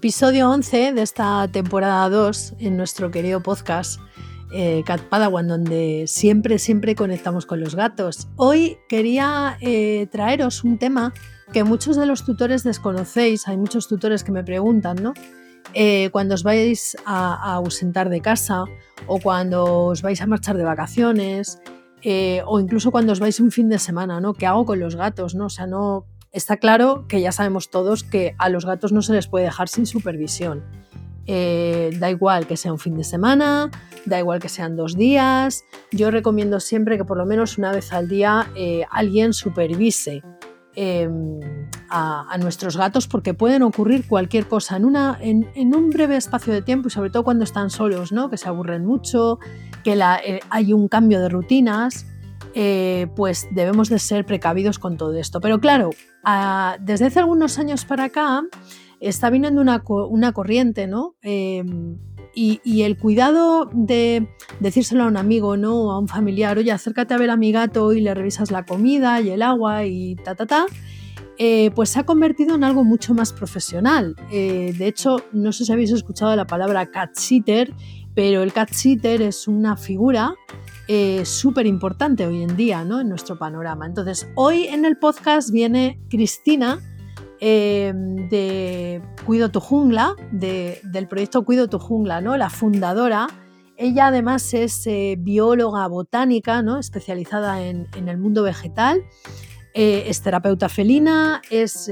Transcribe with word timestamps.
Episodio 0.00 0.48
11 0.48 0.94
de 0.94 1.02
esta 1.02 1.46
temporada 1.48 2.08
2 2.08 2.54
en 2.58 2.78
nuestro 2.78 3.10
querido 3.10 3.42
podcast 3.42 4.00
eh, 4.50 4.82
Cat 4.86 5.02
Padawan, 5.02 5.46
donde 5.46 6.06
siempre, 6.06 6.58
siempre 6.58 6.94
conectamos 6.94 7.44
con 7.44 7.60
los 7.60 7.74
gatos. 7.74 8.26
Hoy 8.36 8.78
quería 8.88 9.58
eh, 9.60 10.08
traeros 10.10 10.64
un 10.64 10.78
tema 10.78 11.12
que 11.52 11.64
muchos 11.64 11.96
de 11.96 12.06
los 12.06 12.24
tutores 12.24 12.62
desconocéis. 12.62 13.46
Hay 13.46 13.58
muchos 13.58 13.88
tutores 13.88 14.24
que 14.24 14.32
me 14.32 14.42
preguntan, 14.42 15.02
¿no? 15.02 15.12
Eh, 15.74 16.08
cuando 16.12 16.34
os 16.34 16.44
vais 16.44 16.96
a, 17.04 17.52
ausentar 17.56 18.08
de 18.08 18.22
casa 18.22 18.64
o 19.06 19.20
cuando 19.20 19.84
os 19.84 20.00
vais 20.00 20.22
a 20.22 20.26
marchar 20.26 20.56
de 20.56 20.64
vacaciones 20.64 21.60
o 22.46 22.58
incluso 22.58 22.90
cuando 22.90 23.12
os 23.12 23.20
vais 23.20 23.38
un 23.38 23.50
fin 23.50 23.68
de 23.68 23.78
semana, 23.78 24.18
¿no? 24.18 24.32
¿Qué 24.32 24.46
hago 24.46 24.64
con 24.64 24.80
los 24.80 24.96
gatos? 24.96 25.34
¿no? 25.34 25.44
O 25.44 25.50
sea, 25.50 25.66
no, 25.66 26.06
Está 26.32 26.58
claro 26.58 27.06
que 27.08 27.20
ya 27.20 27.32
sabemos 27.32 27.70
todos 27.70 28.04
que 28.04 28.36
a 28.38 28.48
los 28.48 28.64
gatos 28.64 28.92
no 28.92 29.02
se 29.02 29.12
les 29.12 29.26
puede 29.26 29.46
dejar 29.46 29.68
sin 29.68 29.86
supervisión. 29.86 30.62
Eh, 31.26 31.90
da 31.98 32.10
igual 32.10 32.46
que 32.46 32.56
sea 32.56 32.72
un 32.72 32.78
fin 32.78 32.96
de 32.96 33.04
semana, 33.04 33.70
da 34.06 34.18
igual 34.18 34.40
que 34.40 34.48
sean 34.48 34.76
dos 34.76 34.96
días. 34.96 35.64
Yo 35.90 36.10
recomiendo 36.10 36.60
siempre 36.60 36.96
que 36.96 37.04
por 37.04 37.16
lo 37.16 37.26
menos 37.26 37.58
una 37.58 37.72
vez 37.72 37.92
al 37.92 38.08
día 38.08 38.48
eh, 38.56 38.84
alguien 38.90 39.32
supervise 39.32 40.22
em, 40.74 41.40
a, 41.88 42.36
nuestros 42.38 42.76
gatos 42.76 43.08
porque 43.08 43.34
pueden 43.34 43.62
ocurrir 43.62 44.06
cualquier 44.06 44.46
cosa 44.46 44.76
en, 44.76 44.84
una, 44.84 45.18
en, 45.20 45.74
un 45.74 45.90
breve 45.90 46.16
espacio 46.16 46.52
de 46.52 46.62
tiempo 46.62 46.88
y 46.88 46.90
sobre 46.90 47.10
todo 47.10 47.24
cuando 47.24 47.44
están 47.44 47.70
solos, 47.70 48.12
¿no? 48.12 48.30
que 48.30 48.36
se 48.36 48.48
aburren 48.48 48.86
mucho, 48.86 49.40
que 49.82 49.92
eh, 49.92 50.40
hay 50.48 50.72
un 50.72 50.86
cambio 50.86 51.20
de 51.20 51.28
rutinas. 51.28 52.06
Eh, 52.54 53.06
pues 53.14 53.48
debemos 53.52 53.88
de 53.88 53.98
ser 53.98 54.26
precavidos 54.26 54.78
con 54.78 54.96
todo 54.96 55.14
esto. 55.14 55.40
Pero 55.40 55.60
claro, 55.60 55.90
desde 56.80 57.06
hace 57.06 57.20
algunos 57.20 57.58
años 57.58 57.84
para 57.84 58.04
acá 58.04 58.42
está 59.00 59.30
viniendo 59.30 59.60
una, 59.60 60.32
corriente, 60.32 60.86
¿no? 60.86 61.14
Em, 61.22 61.98
y, 62.34 62.82
el 62.82 62.96
cuidado 62.96 63.68
de 63.72 64.28
decírselo 64.60 65.04
a 65.04 65.06
un 65.06 65.16
amigo, 65.16 65.56
¿no? 65.56 65.92
A 65.92 65.98
un 65.98 66.08
familiar, 66.08 66.58
oye, 66.58 66.70
acércate 66.70 67.14
a 67.14 67.18
ver 67.18 67.30
a 67.30 67.36
mi 67.36 67.52
gato 67.52 67.92
y 67.92 68.00
le 68.00 68.14
revisas 68.14 68.50
la 68.50 68.64
comida 68.64 69.20
y 69.20 69.30
el 69.30 69.42
agua 69.42 69.84
y 69.84 70.16
ta, 70.16 70.34
ta, 70.34 70.46
ta. 70.46 70.66
Eh, 71.38 71.70
pues 71.74 71.88
se 71.88 72.00
ha 72.00 72.04
convertido 72.04 72.54
en 72.54 72.64
algo 72.64 72.84
mucho 72.84 73.14
más 73.14 73.32
profesional. 73.32 74.14
Eh, 74.30 74.74
de 74.76 74.86
hecho, 74.86 75.24
no 75.32 75.52
sé 75.52 75.64
si 75.64 75.72
habéis 75.72 75.90
escuchado 75.90 76.36
la 76.36 76.46
palabra 76.46 76.90
cat 76.90 77.14
sitter, 77.14 77.72
pero 78.14 78.42
el 78.42 78.52
cat 78.52 78.70
sitter 78.70 79.22
es 79.22 79.48
una 79.48 79.76
figura 79.76 80.34
eh, 80.92 81.24
súper 81.24 81.68
importante 81.68 82.26
hoy 82.26 82.42
en 82.42 82.56
día 82.56 82.82
¿no? 82.82 83.00
en 83.00 83.08
nuestro 83.08 83.38
panorama. 83.38 83.86
Entonces, 83.86 84.28
hoy 84.34 84.64
en 84.64 84.84
el 84.84 84.98
podcast 84.98 85.52
viene 85.52 86.00
Cristina 86.10 86.80
eh, 87.38 87.92
de 87.94 89.00
Cuido 89.24 89.52
tu 89.52 89.60
Jungla, 89.60 90.16
del 90.32 91.06
proyecto 91.06 91.44
Cuido 91.44 91.68
tu 91.68 91.78
Jungla, 91.78 92.20
¿no? 92.20 92.36
la 92.36 92.50
fundadora. 92.50 93.28
Ella 93.76 94.08
además 94.08 94.52
es 94.52 94.84
eh, 94.88 95.14
bióloga 95.16 95.86
botánica, 95.86 96.60
¿no? 96.60 96.76
especializada 96.76 97.62
en, 97.62 97.86
el 97.94 98.18
mundo 98.18 98.42
vegetal. 98.42 99.00
es 99.72 100.22
terapeuta 100.22 100.68
felina, 100.68 101.40
es 101.50 101.88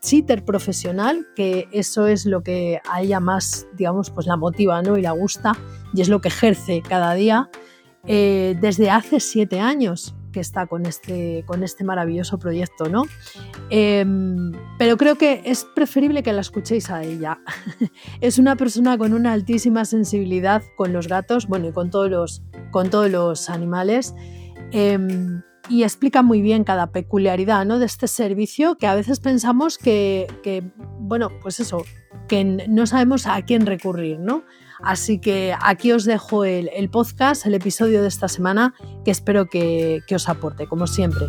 sitter 0.00 0.44
profesional, 0.44 1.24
que 1.36 1.68
eso 1.70 2.08
es 2.08 2.26
lo 2.26 2.42
que 2.42 2.80
a 2.90 3.00
ella 3.00 3.20
más, 3.20 3.68
digamos, 3.76 4.10
pues 4.10 4.26
la 4.26 4.36
motiva 4.36 4.82
¿no? 4.82 4.98
y 4.98 5.02
la 5.02 5.12
gusta 5.12 5.56
y 5.94 6.00
es 6.00 6.08
lo 6.08 6.20
que 6.20 6.26
ejerce 6.26 6.82
cada 6.82 7.14
día. 7.14 7.48
Eh, 8.06 8.56
desde 8.60 8.90
hace 8.90 9.20
siete 9.20 9.60
años 9.60 10.14
que 10.32 10.40
está 10.40 10.66
con 10.66 10.86
este, 10.86 11.44
con 11.46 11.62
este 11.62 11.84
maravilloso 11.84 12.38
proyecto, 12.38 12.88
¿no? 12.88 13.02
Em, 13.68 14.52
pero 14.78 14.96
creo 14.96 15.16
que 15.16 15.42
es 15.44 15.64
preferible 15.74 16.22
que 16.22 16.32
la 16.32 16.40
escuchéis 16.40 16.90
a 16.90 17.02
ella. 17.02 17.40
es 18.20 18.38
una 18.38 18.56
persona 18.56 18.96
con 18.96 19.12
una 19.12 19.32
altísima 19.32 19.84
sensibilidad 19.84 20.62
con 20.76 20.92
los 20.92 21.08
gatos, 21.08 21.46
bueno, 21.46 21.68
y 21.68 21.72
con 21.72 21.90
todos 21.90 22.10
los, 22.10 22.42
con 22.70 22.90
todos 22.90 23.10
los 23.10 23.50
animales. 23.50 24.14
Em, 24.72 25.42
y 25.68 25.84
explica 25.84 26.22
muy 26.22 26.42
bien 26.42 26.64
cada 26.64 26.88
peculiaridad 26.88 27.64
¿no? 27.64 27.78
de 27.78 27.86
este 27.86 28.08
servicio 28.08 28.76
que 28.76 28.86
a 28.86 28.94
veces 28.94 29.20
pensamos 29.20 29.78
que, 29.78 30.26
que, 30.42 30.64
bueno, 30.98 31.30
pues 31.42 31.60
eso, 31.60 31.84
que 32.28 32.44
no 32.44 32.86
sabemos 32.86 33.26
a 33.26 33.40
quién 33.42 33.66
recurrir, 33.66 34.18
¿no? 34.18 34.44
Así 34.82 35.18
que 35.18 35.54
aquí 35.60 35.92
os 35.92 36.04
dejo 36.04 36.44
el, 36.44 36.90
podcast, 36.90 37.46
el 37.46 37.54
episodio 37.54 38.02
de 38.02 38.08
esta 38.08 38.28
semana, 38.28 38.74
que 39.04 39.10
espero 39.10 39.46
que, 39.46 40.02
os 40.14 40.28
aporte, 40.28 40.66
como 40.66 40.86
siempre. 40.86 41.26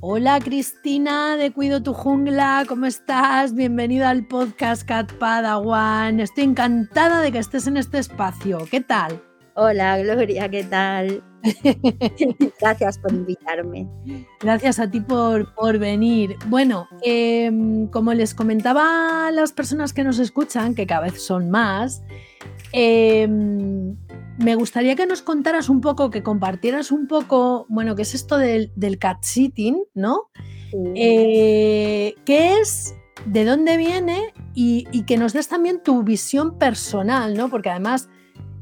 Hola 0.00 0.40
Cristina 0.40 1.36
de 1.36 1.52
Cuido 1.52 1.82
tu 1.82 1.92
Jungla, 1.92 2.64
¿cómo 2.66 2.86
estás? 2.86 3.54
Bienvenida 3.54 4.08
al 4.08 4.26
podcast 4.26 4.82
Cat 4.84 5.12
Padawan. 5.12 6.18
Estoy 6.18 6.44
encantada 6.44 7.20
de 7.20 7.30
que 7.30 7.38
estés 7.38 7.66
en 7.66 7.76
este 7.76 7.98
espacio. 7.98 8.66
¿Qué 8.70 8.80
tal? 8.80 9.27
Hola 9.60 9.98
Gloria, 9.98 10.48
¿qué 10.48 10.62
tal? 10.62 11.20
Gracias 12.60 12.96
por 12.96 13.12
invitarme. 13.12 13.88
Gracias 14.38 14.78
a 14.78 14.88
ti 14.88 15.00
por, 15.00 15.52
por 15.56 15.80
venir. 15.80 16.36
Bueno, 16.46 16.86
em, 17.02 17.88
como 17.88 18.14
les 18.14 18.34
comentaba 18.34 19.26
a 19.26 19.32
las 19.32 19.50
personas 19.50 19.92
que 19.92 20.04
nos 20.04 20.20
escuchan, 20.20 20.76
que 20.76 20.86
cada 20.86 21.00
vez 21.00 21.20
son 21.20 21.50
más, 21.50 22.04
em, 22.70 23.96
me 24.38 24.54
gustaría 24.54 24.94
que 24.94 25.06
nos 25.06 25.22
contaras 25.22 25.68
un 25.68 25.80
poco, 25.80 26.10
que 26.10 26.22
compartieras 26.22 26.92
un 26.92 27.08
poco, 27.08 27.66
bueno, 27.68 27.96
qué 27.96 28.02
es 28.02 28.14
esto 28.14 28.38
del, 28.38 28.70
cat 29.00 29.24
sitting, 29.24 29.82
¿no? 29.92 30.30
Eh, 30.94 32.14
¿Qué 32.24 32.60
es? 32.60 32.94
¿De 33.26 33.44
dónde 33.44 33.76
viene? 33.76 34.32
Y, 34.54 34.86
y 34.92 35.02
que 35.02 35.16
nos 35.16 35.32
des 35.32 35.48
también 35.48 35.82
tu 35.82 36.04
visión 36.04 36.58
personal, 36.58 37.36
¿no? 37.36 37.48
Porque 37.48 37.70
además 37.70 38.08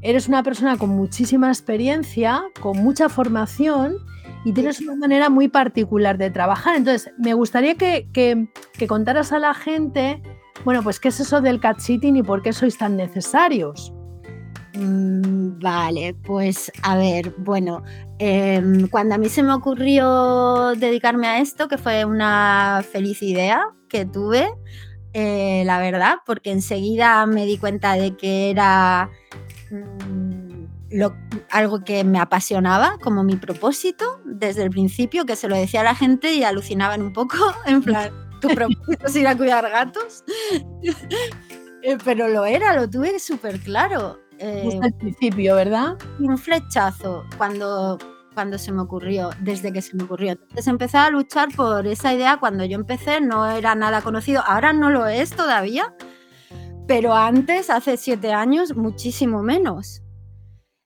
eres 0.01 0.27
una 0.27 0.43
persona 0.43 0.77
con 0.77 0.89
muchísima 0.89 1.49
experiencia, 1.49 2.43
con 2.61 2.77
mucha 2.77 3.09
formación 3.09 3.97
y 4.45 4.53
tienes 4.53 4.79
una 4.79 4.95
manera 4.95 5.29
muy 5.29 5.47
particular 5.47 6.17
de 6.17 6.31
trabajar. 6.31 6.75
Entonces, 6.75 7.11
me 7.17 7.33
gustaría 7.33 7.75
que, 7.75 8.47
contaras 8.87 9.31
a 9.31 9.39
la 9.39 9.53
gente, 9.53 10.21
bueno, 10.63 10.83
pues 10.83 10.99
qué 10.99 11.09
es 11.09 11.19
eso 11.19 11.41
del 11.41 11.59
cat 11.59 11.79
sitting 11.79 12.15
y 12.15 12.23
por 12.23 12.41
qué 12.41 12.53
sois 12.53 12.77
tan 12.77 12.95
necesarios. 12.95 13.91
Mm, 14.75 15.59
vale, 15.59 16.15
pues 16.23 16.71
a 16.83 16.95
ver, 16.95 17.33
bueno, 17.39 17.83
em, 18.19 18.87
cuando 18.87 19.15
a 19.15 19.17
mí 19.17 19.27
se 19.27 19.41
me 19.41 19.53
ocurrió 19.53 20.75
dedicarme 20.75 21.27
a 21.27 21.39
esto, 21.39 21.67
que 21.67 21.77
fue 21.77 22.05
una 22.05 22.85
feliz 22.89 23.23
idea 23.23 23.73
que 23.89 24.05
tuve, 24.05 24.47
eh, 25.13 25.63
la 25.65 25.79
verdad, 25.79 26.17
porque 26.25 26.51
enseguida 26.51 27.25
me 27.25 27.45
di 27.45 27.57
cuenta 27.57 27.93
de 27.93 28.15
que 28.15 28.51
era 28.51 29.09
Mm, 29.71 30.65
algo 31.51 31.83
que 31.83 32.03
me 32.03 32.19
apasionaba 32.19 32.97
como 33.01 33.23
mi 33.23 33.35
propósito 33.35 34.21
desde 34.25 34.63
el 34.63 34.69
principio, 34.69 35.25
que 35.25 35.35
se 35.35 35.47
lo 35.47 35.55
decía 35.55 35.81
a 35.81 35.83
la 35.83 35.95
gente 35.95 36.33
y 36.33 36.43
alucinaban 36.43 37.01
un 37.01 37.13
poco, 37.13 37.35
en 37.65 37.81
plan, 37.81 38.11
tu 38.41 38.47
propósito 38.49 39.07
es 39.07 39.15
ir 39.15 39.27
a 39.27 39.35
cuidar 39.35 39.69
gatos. 39.69 40.23
Eh, 41.83 41.95
pero 42.03 42.27
lo 42.27 42.43
era, 42.43 42.75
lo 42.75 42.89
tuve 42.89 43.17
súper 43.19 43.59
claro. 43.59 44.19
Eh, 44.39 44.79
al 44.81 44.93
principio, 44.95 45.55
¿verdad? 45.55 45.95
Un 46.19 46.37
flechazo 46.37 47.23
cuando, 47.37 47.97
cuando 48.33 48.57
se 48.57 48.71
me 48.71 48.81
ocurrió, 48.81 49.29
desde 49.39 49.71
que 49.71 49.81
se 49.81 49.95
me 49.95 50.03
ocurrió. 50.03 50.31
Entonces 50.31 50.67
empecé 50.67 50.97
a 50.97 51.09
luchar 51.09 51.49
por 51.55 51.87
esa 51.87 52.13
idea 52.13 52.37
cuando 52.37 52.65
yo 52.65 52.75
empecé, 52.75 53.21
no 53.21 53.45
era 53.47 53.73
nada 53.75 54.01
conocido, 54.01 54.43
ahora 54.45 54.73
no 54.73 54.89
lo 54.89 55.07
es 55.07 55.29
todavía, 55.29 55.93
pero 56.87 57.13
antes, 57.13 57.69
hace 57.69 57.97
siete 57.97 58.31
años, 58.31 58.75
muchísimo 58.75 59.43
menos. 59.43 60.01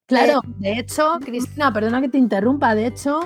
Claro, 0.08 0.42
eh, 0.44 0.54
de 0.58 0.80
hecho, 0.80 1.20
Cristina, 1.24 1.72
perdona 1.72 2.02
que 2.02 2.10
te 2.10 2.18
interrumpa, 2.18 2.76
de 2.76 2.88
hecho, 2.88 3.22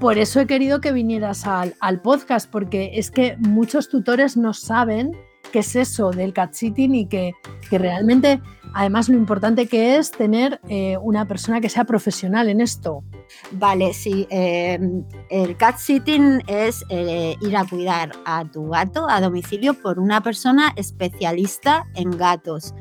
por 0.00 0.18
eso 0.18 0.40
he 0.40 0.46
querido 0.46 0.80
que 0.80 0.92
vinieras 0.92 1.46
al, 1.46 2.00
podcast, 2.02 2.50
porque 2.50 2.92
es 2.94 3.10
que 3.10 3.36
muchos 3.38 3.88
tutores 3.88 4.36
no 4.36 4.52
saben 4.52 5.12
qué 5.54 5.60
es 5.60 5.76
eso 5.76 6.10
del 6.10 6.32
cat 6.32 6.52
sitting 6.52 6.96
y 6.96 7.06
que, 7.06 7.32
realmente, 7.70 8.40
además, 8.74 9.08
lo 9.08 9.16
importante 9.16 9.68
que 9.68 9.96
es 9.96 10.10
tener 10.10 10.60
eh, 10.68 10.96
una 11.00 11.28
persona 11.28 11.60
que 11.60 11.68
sea 11.68 11.84
profesional 11.84 12.48
en 12.48 12.60
esto. 12.60 13.04
Vale, 13.52 13.94
sí. 13.94 14.26
em, 14.30 15.04
el 15.30 15.56
cat 15.56 15.78
sitting 15.78 16.42
es 16.48 16.84
eh, 16.88 17.36
ir 17.40 17.56
a 17.56 17.64
cuidar 17.64 18.10
a 18.24 18.44
tu 18.44 18.70
gato 18.70 19.08
a 19.08 19.20
domicilio 19.20 19.74
por 19.74 20.00
una 20.00 20.20
persona 20.22 20.72
especialista 20.74 21.86
en 21.94 22.10
gatos. 22.18 22.74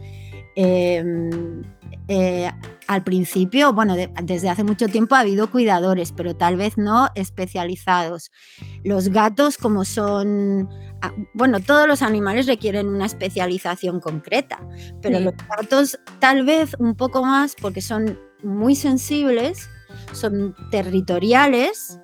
Em, 0.55 1.61
eh, 2.07 2.51
al 2.87 3.03
principio, 3.03 3.71
bueno, 3.73 3.95
de- 3.95 4.09
desde 4.23 4.49
hace 4.49 4.63
mucho 4.63 4.87
tiempo 4.87 5.13
ha 5.15 5.19
habido 5.19 5.49
cuidadores, 5.51 6.11
pero 6.11 6.35
tal 6.35 6.57
vez 6.57 6.77
no 6.77 7.09
especializados. 7.15 8.31
Los 8.83 9.09
gatos, 9.09 9.57
como 9.57 9.85
son, 9.85 10.69
bueno, 11.33 11.59
todos 11.59 11.87
los 11.87 12.01
animales 12.01 12.47
requieren 12.47 12.87
una 12.87 13.05
especialización 13.05 13.99
concreta, 13.99 14.59
pero 15.01 15.17
Sí. 15.17 15.23
los 15.23 15.33
gatos 15.49 15.99
tal 16.19 16.45
vez 16.45 16.75
un 16.79 16.95
poco 16.95 17.23
más 17.23 17.55
porque 17.59 17.81
son 17.81 18.19
muy 18.43 18.75
sensibles, 18.75 19.69
son 20.11 20.55
territoriales. 20.71 21.99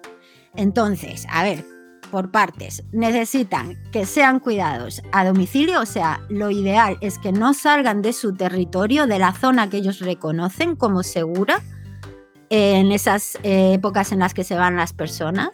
Entonces, 0.55 1.25
a 1.29 1.43
ver, 1.43 1.63
por 2.11 2.31
partes, 2.31 2.83
necesitan 2.91 3.77
que 3.91 4.05
sean 4.05 4.39
cuidados 4.39 5.01
a 5.11 5.25
domicilio, 5.25 5.79
o 5.81 5.85
sea, 5.85 6.21
lo 6.29 6.49
ideal 6.49 6.97
es 7.01 7.19
que 7.19 7.31
no 7.31 7.53
salgan 7.53 8.01
de 8.01 8.13
su 8.13 8.35
territorio, 8.35 9.05
de 9.05 9.19
la 9.19 9.33
zona 9.33 9.69
que 9.69 9.77
ellos 9.77 9.99
reconocen 9.99 10.75
como 10.75 11.03
segura, 11.03 11.61
en 12.49 12.91
esas 12.91 13.35
eh, 13.43 13.73
épocas 13.75 14.11
en 14.11 14.19
las 14.19 14.33
que 14.33 14.43
se 14.43 14.55
van 14.55 14.75
las 14.75 14.91
personas. 14.91 15.49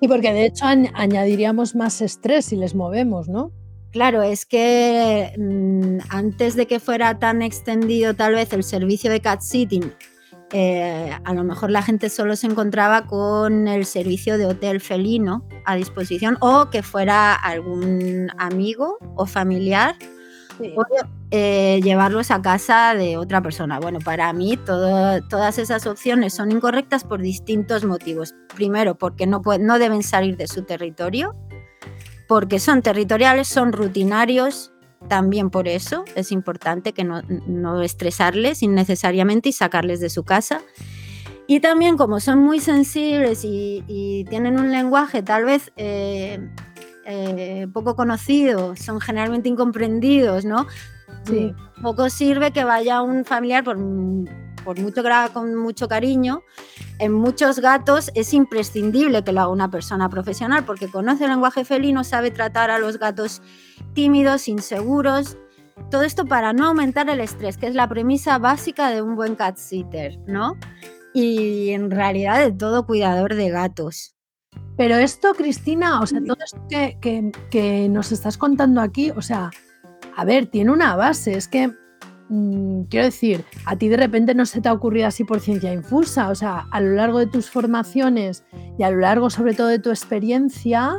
Y 0.00 0.08
porque 0.08 0.32
de 0.32 0.46
hecho 0.46 0.64
añ- 0.64 0.90
añadiríamos 0.94 1.74
más 1.74 2.00
estrés 2.00 2.46
si 2.46 2.56
les 2.56 2.74
movemos, 2.74 3.28
¿no? 3.28 3.52
Claro, 3.92 4.22
es 4.22 4.46
que 4.46 5.32
mm, 5.36 5.98
antes 6.10 6.54
de 6.54 6.66
que 6.66 6.80
fuera 6.80 7.18
tan 7.18 7.42
extendido 7.42 8.14
tal 8.14 8.34
vez 8.34 8.52
el 8.52 8.62
servicio 8.62 9.10
de 9.10 9.20
cat 9.20 9.40
sitting, 9.40 9.92
eh, 10.52 11.10
a 11.24 11.34
lo 11.34 11.44
mejor 11.44 11.70
la 11.70 11.82
gente 11.82 12.08
solo 12.08 12.34
se 12.36 12.46
encontraba 12.46 13.06
con 13.06 13.68
el 13.68 13.84
servicio 13.84 14.38
de 14.38 14.46
hotel 14.46 14.80
felino 14.80 15.46
a 15.64 15.76
disposición 15.76 16.38
o 16.40 16.70
que 16.70 16.82
fuera 16.82 17.34
algún 17.34 18.30
amigo 18.38 18.98
o 19.16 19.26
familiar 19.26 19.94
eh, 21.30 21.80
llevarlos 21.82 22.30
a 22.30 22.42
casa 22.42 22.94
de 22.94 23.16
otra 23.16 23.40
persona. 23.42 23.78
Bueno, 23.80 23.98
para 24.04 24.32
mí 24.32 24.56
todo- 24.56 25.20
todas 25.28 25.58
esas 25.58 25.86
opciones 25.86 26.34
son 26.34 26.50
incorrectas 26.52 27.04
por 27.04 27.20
distintos 27.20 27.84
motivos. 27.84 28.34
Primero, 28.54 28.96
porque 28.96 29.26
no, 29.26 29.40
no 29.60 29.78
deben 29.78 30.02
salir 30.02 30.36
de 30.36 30.46
su 30.48 30.62
territorio, 30.64 31.34
porque 32.28 32.58
son 32.58 32.82
territoriales, 32.82 33.48
son 33.48 33.72
rutinarios. 33.72 34.72
También 35.08 35.48
por 35.50 35.66
eso 35.66 36.04
es 36.14 36.30
importante 36.30 36.92
que 36.92 37.04
no, 37.04 37.22
no 37.46 37.82
estresarles 37.82 38.62
innecesariamente 38.62 39.48
y 39.48 39.52
sacarles 39.52 40.00
de 40.00 40.10
su 40.10 40.24
casa. 40.24 40.60
Y 41.46 41.60
también 41.60 41.96
como 41.96 42.20
son 42.20 42.38
muy 42.38 42.60
sensibles 42.60 43.44
y, 43.44 43.82
y 43.88 44.24
tienen 44.26 44.60
un 44.60 44.70
lenguaje 44.70 45.22
tal 45.22 45.44
vez 45.46 45.72
eh, 45.76 46.38
eh, 47.04 47.66
poco 47.72 47.96
conocido, 47.96 48.76
son 48.76 49.00
generalmente 49.00 49.48
incomprendidos, 49.48 50.44
¿no? 50.44 50.66
Sí. 51.24 51.54
Poco 51.82 52.08
sirve 52.10 52.52
que 52.52 52.64
vaya 52.64 53.02
un 53.02 53.24
familiar, 53.24 53.64
por, 53.64 53.76
por 54.64 54.78
mucho 54.78 55.02
que 55.02 55.08
lo 55.08 55.14
haga 55.14 55.32
con 55.32 55.54
mucho 55.54 55.88
cariño, 55.88 56.42
en 56.98 57.12
muchos 57.12 57.60
gatos 57.60 58.10
es 58.14 58.34
imprescindible 58.34 59.24
que 59.24 59.32
lo 59.32 59.40
haga 59.40 59.48
una 59.48 59.70
persona 59.70 60.08
profesional 60.08 60.64
porque 60.64 60.88
conoce 60.88 61.24
el 61.24 61.30
lenguaje 61.30 61.64
felino, 61.64 62.04
sabe 62.04 62.30
tratar 62.30 62.70
a 62.70 62.78
los 62.78 62.98
gatos 62.98 63.42
tímidos, 63.94 64.48
inseguros. 64.48 65.38
Todo 65.90 66.02
esto 66.02 66.26
para 66.26 66.52
no 66.52 66.66
aumentar 66.66 67.08
el 67.08 67.20
estrés, 67.20 67.56
que 67.56 67.66
es 67.66 67.74
la 67.74 67.88
premisa 67.88 68.38
básica 68.38 68.90
de 68.90 69.00
un 69.00 69.16
buen 69.16 69.34
cat 69.34 69.56
sitter, 69.56 70.18
¿no? 70.26 70.58
Y 71.14 71.70
en 71.70 71.90
realidad 71.90 72.38
de 72.38 72.52
todo 72.52 72.86
cuidador 72.86 73.34
de 73.34 73.48
gatos. 73.48 74.14
Pero 74.80 74.96
esto, 74.96 75.34
Cristina, 75.34 76.00
o 76.00 76.06
sea, 76.06 76.20
todo 76.24 76.38
esto 76.42 76.58
que, 76.70 76.96
que- 77.02 77.30
que 77.50 77.86
nos 77.90 78.12
estás 78.12 78.38
contando 78.38 78.80
aquí, 78.80 79.10
o 79.10 79.20
sea, 79.20 79.50
a 80.16 80.24
ver, 80.24 80.46
tiene 80.46 80.70
una 80.70 80.96
base, 80.96 81.34
es 81.36 81.48
que, 81.48 81.70
mm, 82.30 82.84
quiero 82.84 83.04
decir, 83.04 83.44
a 83.66 83.76
ti 83.76 83.88
de 83.90 83.98
repente 83.98 84.34
no 84.34 84.46
se 84.46 84.62
te 84.62 84.70
ha 84.70 84.72
ocurrido 84.72 85.06
así 85.06 85.22
por 85.24 85.40
ciencia 85.40 85.70
infusa, 85.70 86.30
o 86.30 86.34
sea, 86.34 86.66
a 86.70 86.80
lo 86.80 86.94
largo 86.94 87.18
de 87.18 87.26
tus 87.26 87.50
formaciones 87.50 88.42
y 88.78 88.82
a 88.82 88.90
lo 88.90 89.00
largo 89.00 89.28
sobre 89.28 89.52
todo 89.52 89.66
de 89.66 89.80
tu 89.80 89.90
experiencia, 89.90 90.98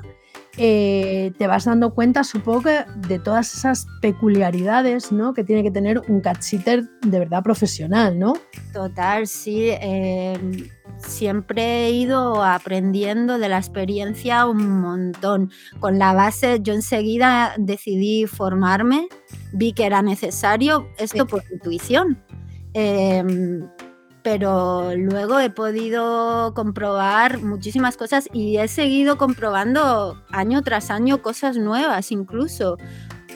eh, 0.57 1.31
te 1.37 1.47
vas 1.47 1.65
dando 1.65 1.93
cuenta, 1.93 2.23
supongo 2.23 2.63
que, 2.63 2.85
de 3.07 3.19
todas 3.19 3.53
esas 3.55 3.87
peculiaridades, 4.01 5.11
¿no? 5.11 5.33
Que 5.33 5.43
tiene 5.43 5.63
que 5.63 5.71
tener 5.71 6.01
un 6.07 6.21
cat 6.21 6.41
sitter 6.41 6.89
de 7.01 7.19
verdad 7.19 7.43
profesional, 7.43 8.19
¿no? 8.19 8.33
Total, 8.73 9.27
sí. 9.27 9.69
eh, 9.69 10.37
siempre 10.97 11.85
he 11.85 11.91
ido 11.91 12.43
aprendiendo 12.43 13.37
de 13.37 13.49
la 13.49 13.57
experiencia 13.57 14.45
un 14.45 14.81
montón. 14.81 15.51
Con 15.79 15.99
la 15.99 16.13
base, 16.13 16.59
yo 16.61 16.73
enseguida 16.73 17.53
decidí 17.57 18.27
formarme, 18.27 19.07
vi 19.53 19.73
que 19.73 19.85
era 19.85 20.01
necesario 20.01 20.87
esto 20.97 21.25
por 21.27 21.43
intuición. 21.51 22.23
Em, 22.73 23.67
pero 24.23 24.95
luego 24.95 25.39
he 25.39 25.49
podido 25.49 26.53
comprobar 26.53 27.41
muchísimas 27.41 27.97
cosas 27.97 28.29
y 28.33 28.57
he 28.57 28.67
seguido 28.67 29.17
comprobando 29.17 30.21
año 30.31 30.61
tras 30.61 30.91
año 30.91 31.21
cosas 31.21 31.57
nuevas 31.57 32.11
incluso 32.11 32.77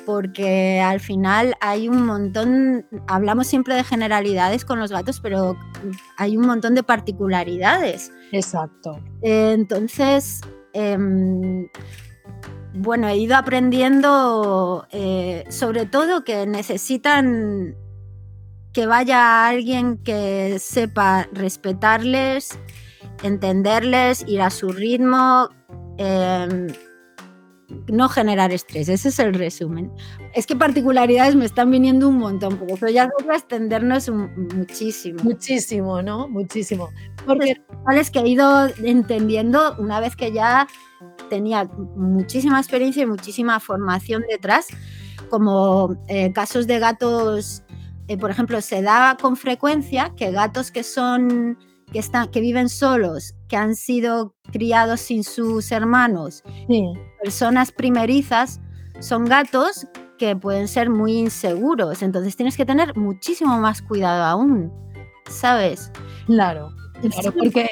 porque 0.06 0.80
al 0.82 1.00
final 1.00 1.56
hay 1.60 1.90
un 1.90 2.06
montón, 2.06 2.86
hablamos 3.08 3.48
siempre 3.48 3.76
de 3.76 3.84
generalidades 3.84 4.64
con 4.64 4.80
los 4.80 4.92
gatos, 4.92 5.20
pero 5.20 5.58
hay 6.18 6.38
un 6.38 6.46
montón 6.46 6.76
de 6.76 6.84
particularidades. 6.84 8.12
Exacto. 8.32 9.00
Entonces, 9.22 10.42
em, 10.74 11.68
bueno, 12.76 13.08
he 13.08 13.18
ido 13.18 13.36
aprendiendo 13.36 14.86
eh, 14.92 15.46
sobre 15.50 15.86
todo 15.86 16.24
que 16.24 16.46
necesitan 16.46 17.76
que 18.76 18.86
vaya 18.88 19.48
alguien 19.48 19.98
que 20.00 20.60
sepa 20.60 21.28
respetarles, 21.32 22.60
entenderles, 23.24 24.26
ir 24.28 24.42
a 24.42 24.50
su 24.50 24.70
ritmo, 24.70 25.50
em, 25.98 26.68
no 27.88 28.10
generar 28.10 28.52
estrés. 28.52 28.90
Ese 28.90 29.10
es 29.10 29.20
el 29.20 29.34
resumen. 29.34 29.92
Es 30.34 30.46
que 30.46 30.56
particularidades 30.58 31.36
me 31.36 31.46
están 31.46 31.72
viniendo 31.72 32.10
un 32.10 32.18
montón, 32.18 32.58
porque 32.58 32.74
eso 32.74 32.90
ya 32.90 33.06
es 33.18 33.26
extendernos 33.34 34.10
un- 34.10 34.30
muchísimo. 34.54 35.24
Muchísimo, 35.24 36.02
¿no? 36.02 36.28
Muchísimo. 36.28 36.90
Porque 37.26 37.56
principales 37.56 38.12
que 38.12 38.20
he 38.20 38.28
ido 38.28 38.68
entendiendo 38.84 39.76
una 39.80 40.02
vez 40.02 40.16
que 40.18 40.32
ya 40.34 40.68
tenía 41.30 41.64
muchísima 41.96 42.60
experiencia 42.60 43.04
y 43.04 43.06
muchísima 43.08 43.60
formación 43.60 44.24
detrás, 44.30 44.68
como 45.30 45.96
eh, 46.08 46.32
casos 46.34 46.68
de 46.68 46.78
gatos, 46.80 47.64
eh, 48.08 48.18
por 48.18 48.32
ejemplo, 48.32 48.62
se 48.62 48.82
da 48.82 49.18
con 49.20 49.36
frecuencia 49.36 50.14
que 50.16 50.32
gatos 50.32 50.72
que 50.72 50.84
son 50.84 51.58
que 51.92 52.00
están 52.00 52.30
que 52.30 52.42
viven 52.42 52.68
solos, 52.68 53.36
que 53.48 53.58
han 53.58 53.76
sido 53.76 54.34
criados 54.52 55.02
sin 55.02 55.24
sus 55.24 55.72
hermanos, 55.72 56.44
sí, 56.68 56.84
personas 57.22 57.72
primerizas, 57.72 58.60
son 59.00 59.26
gatos 59.26 59.88
que 60.18 60.36
pueden 60.36 60.68
ser 60.68 60.90
muy 60.90 61.14
inseguros, 61.18 62.02
entonces 62.02 62.36
tienes 62.36 62.58
que 62.58 62.66
tener 62.66 62.96
muchísimo 62.98 63.60
más 63.60 63.82
cuidado 63.82 64.24
aún, 64.24 64.74
¿sabes? 65.30 65.92
claro. 66.26 66.70
Claro, 67.02 67.34
porque 67.38 67.70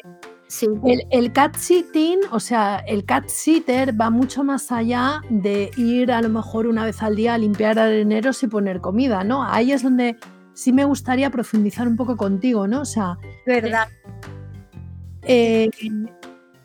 Sí. 0.53 0.67
el, 0.85 1.07
el 1.09 1.33
cat 1.33 1.55
sitting, 1.55 2.19
o 2.31 2.39
sea, 2.39 2.83
el 2.87 3.05
cat 3.05 3.27
sitter 3.27 3.99
va 3.99 4.11
mucho 4.11 4.43
más 4.43 4.71
allá 4.71 5.19
de 5.31 5.71
ir 5.77 6.11
a 6.11 6.21
lo 6.21 6.29
mejor 6.29 6.67
una 6.67 6.85
vez 6.85 7.01
al 7.01 7.15
día 7.15 7.33
a 7.33 7.39
limpiar 7.39 7.79
areneros 7.79 8.43
y 8.43 8.47
poner 8.47 8.79
comida, 8.79 9.23
¿no? 9.23 9.43
Ahí 9.43 9.71
es 9.71 9.81
donde 9.81 10.15
sí 10.53 10.71
me 10.71 10.85
gustaría 10.85 11.31
profundizar 11.31 11.87
un 11.87 11.95
poco 11.95 12.17
contigo, 12.17 12.67
¿no? 12.67 12.81
O 12.81 12.85
sea, 12.85 13.17
¿Verdad? 13.47 13.87
eh, 15.23 15.71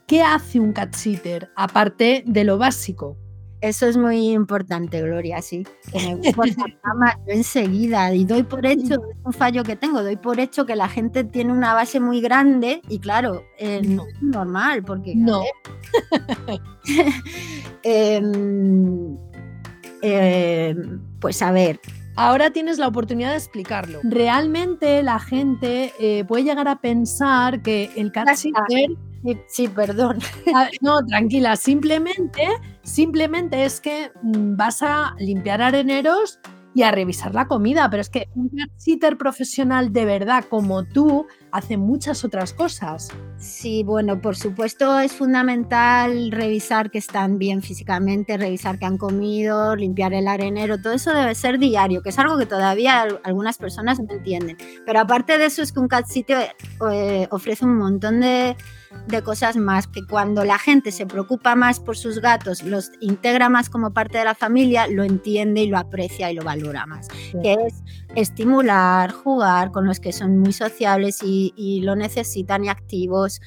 ¿qué 0.06 0.22
hace 0.22 0.60
un 0.60 0.74
cat 0.74 0.94
sitter 0.94 1.50
aparte 1.56 2.24
de 2.26 2.44
lo 2.44 2.58
básico? 2.58 3.16
Eso 3.60 3.86
es 3.86 3.96
muy 3.96 4.30
importante, 4.30 5.02
Gloria, 5.02 5.42
sí. 5.42 5.66
Que 5.92 5.98
me 5.98 6.14
gusta 6.14 6.42
la 6.68 6.80
cama 6.82 7.18
yo 7.26 7.32
enseguida 7.32 8.14
y 8.14 8.24
doy 8.24 8.44
por 8.44 8.64
hecho, 8.64 8.94
es 8.94 9.16
un 9.24 9.32
fallo 9.32 9.64
que 9.64 9.74
tengo, 9.74 10.02
doy 10.02 10.16
por 10.16 10.38
hecho 10.38 10.64
que 10.64 10.76
la 10.76 10.88
gente 10.88 11.24
tiene 11.24 11.52
una 11.52 11.74
base 11.74 11.98
muy 11.98 12.20
grande 12.20 12.80
y 12.88 13.00
claro, 13.00 13.42
eh, 13.58 13.82
no 13.82 14.06
es 14.06 14.22
normal 14.22 14.84
porque... 14.84 15.14
No. 15.16 15.42
em, 17.82 19.16
em, 20.02 21.00
pues 21.18 21.42
a 21.42 21.50
ver, 21.50 21.80
Ahora 22.20 22.50
tienes 22.50 22.78
la 22.78 22.88
oportunidad 22.88 23.30
de 23.30 23.36
explicarlo. 23.36 24.00
Realmente 24.02 25.04
la 25.04 25.20
gente 25.20 25.92
eh, 26.00 26.24
puede 26.24 26.42
llegar 26.42 26.66
a 26.66 26.80
pensar 26.80 27.62
que 27.62 27.92
el 27.94 28.10
cat 28.10 28.34
sitter 28.34 28.90
sí, 29.24 29.38
sí, 29.48 29.68
perdón. 29.68 30.18
Ah, 30.54 30.68
No, 30.80 31.04
tranquila, 31.04 31.56
simplemente, 31.56 32.42
simplemente 32.82 33.64
es 33.64 33.80
que 33.80 34.10
mm, 34.22 34.56
vas 34.56 34.82
a 34.82 35.14
limpiar 35.18 35.62
areneros 35.62 36.40
y 36.74 36.82
a 36.82 36.90
revisar 36.92 37.34
la 37.34 37.48
comida. 37.48 37.88
Pero 37.90 38.00
es 38.00 38.08
que 38.10 38.28
un 38.34 38.50
sitter 38.76 39.16
profesional 39.18 39.92
de 39.92 40.04
verdad 40.04 40.44
como 40.48 40.84
tú 40.84 41.26
hace 41.50 41.76
muchas 41.76 42.24
otras 42.24 42.52
cosas. 42.52 43.08
Sí, 43.36 43.82
bueno, 43.84 44.20
por 44.20 44.36
supuesto 44.36 44.98
es 45.00 45.12
fundamental 45.12 46.30
revisar 46.30 46.90
que 46.90 46.98
están 46.98 47.38
bien 47.38 47.62
físicamente, 47.62 48.36
revisar 48.36 48.78
que 48.78 48.84
han 48.86 48.98
comido, 48.98 49.76
limpiar 49.76 50.12
el 50.12 50.28
arenero, 50.28 50.80
todo 50.80 50.92
eso 50.92 51.12
debe 51.14 51.34
ser 51.34 51.58
diario, 51.58 52.02
que 52.02 52.10
es 52.10 52.18
algo 52.18 52.36
que 52.38 52.46
todavía 52.46 53.06
algunas 53.24 53.58
personas 53.58 53.98
no 54.00 54.12
entienden. 54.12 54.56
Pero 54.84 55.00
aparte 55.00 55.38
de 55.38 55.46
eso 55.46 55.62
es 55.62 55.72
que 55.72 55.80
un 55.80 55.88
cat 55.88 56.06
sitter 56.06 56.54
eh, 56.92 57.28
ofrece 57.30 57.64
un 57.64 57.76
montón 57.76 58.20
de 58.20 58.56
de 59.06 59.22
cosas 59.22 59.56
más, 59.56 59.86
que 59.86 60.04
cuando 60.06 60.44
la 60.44 60.58
gente 60.58 60.92
se 60.92 61.06
preocupa 61.06 61.54
más 61.54 61.80
por 61.80 61.96
sus 61.96 62.20
gatos, 62.20 62.62
los 62.62 62.90
integra 63.00 63.48
más 63.48 63.68
como 63.68 63.92
parte 63.92 64.18
de 64.18 64.24
la 64.24 64.34
familia, 64.34 64.86
lo 64.86 65.04
entiende 65.04 65.62
y 65.62 65.66
lo 65.68 65.78
aprecia 65.78 66.30
y 66.30 66.34
lo 66.34 66.42
valora 66.42 66.86
más. 66.86 67.08
Que 67.42 67.54
es 67.54 67.82
estimular, 68.14 69.12
jugar 69.12 69.70
con 69.70 69.86
los 69.86 70.00
que 70.00 70.12
son 70.12 70.38
muy 70.38 70.52
sociables 70.52 71.20
y, 71.22 71.80
lo 71.82 71.96
necesitan 71.96 72.64
y 72.64 72.68
activos. 72.68 73.40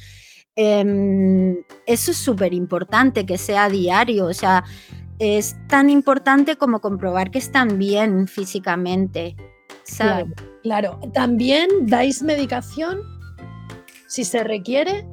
Em, 0.55 1.57
eso 1.85 2.11
es 2.11 2.17
súper 2.17 2.53
importante, 2.53 3.25
que 3.25 3.37
sea 3.37 3.69
diario, 3.69 4.25
o 4.25 4.33
sea, 4.33 4.63
es 5.19 5.55
tan 5.67 5.89
importante 5.89 6.55
como 6.55 6.81
comprobar 6.81 7.29
que 7.31 7.39
están 7.39 7.77
bien 7.77 8.27
físicamente. 8.27 9.35
Claro, 9.97 10.27
claro, 10.63 10.99
también 11.13 11.67
dais 11.87 12.23
medicación 12.23 13.01
si 14.11 14.25
se 14.25 14.43
requiere. 14.43 15.05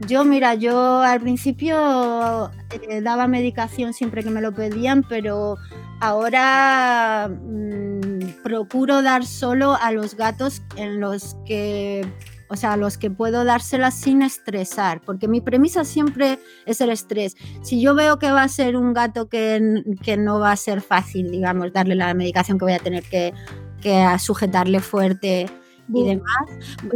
Yo, 0.00 0.24
mira, 0.24 0.54
yo 0.54 1.00
al 1.02 1.20
principio 1.20 2.50
eh, 2.70 3.00
daba 3.00 3.28
medicación 3.28 3.92
siempre 3.92 4.22
que 4.24 4.30
me 4.30 4.40
lo 4.40 4.52
pedían, 4.52 5.04
pero 5.08 5.56
ahora 6.00 7.28
mm, 7.28 8.42
procuro 8.42 9.02
dar 9.02 9.24
solo 9.24 9.76
a 9.80 9.92
los 9.92 10.16
gatos 10.16 10.62
en 10.76 11.00
los 11.00 11.36
que, 11.46 12.06
o 12.48 12.56
sea, 12.56 12.72
a 12.72 12.76
los 12.76 12.98
que 12.98 13.08
puedo 13.10 13.44
dárselas 13.44 13.94
sin 13.94 14.22
estresar, 14.22 15.00
porque 15.00 15.28
mi 15.28 15.40
premisa 15.40 15.84
siempre 15.84 16.40
es 16.66 16.80
el 16.80 16.90
estrés. 16.90 17.36
Si 17.62 17.80
yo 17.80 17.94
veo 17.94 18.18
que 18.18 18.32
va 18.32 18.42
a 18.42 18.48
ser 18.48 18.76
un 18.76 18.94
gato 18.94 19.28
que, 19.28 19.84
que 20.02 20.16
no 20.16 20.40
va 20.40 20.52
a 20.52 20.56
ser 20.56 20.80
fácil, 20.80 21.30
digamos, 21.30 21.72
darle 21.72 21.94
la 21.94 22.12
medicación 22.14 22.58
que 22.58 22.64
voy 22.64 22.74
a 22.74 22.80
tener 22.80 23.04
que, 23.04 23.32
que 23.80 24.04
sujetarle 24.18 24.80
fuerte 24.80 25.46
y 25.88 26.04
demás. 26.04 26.46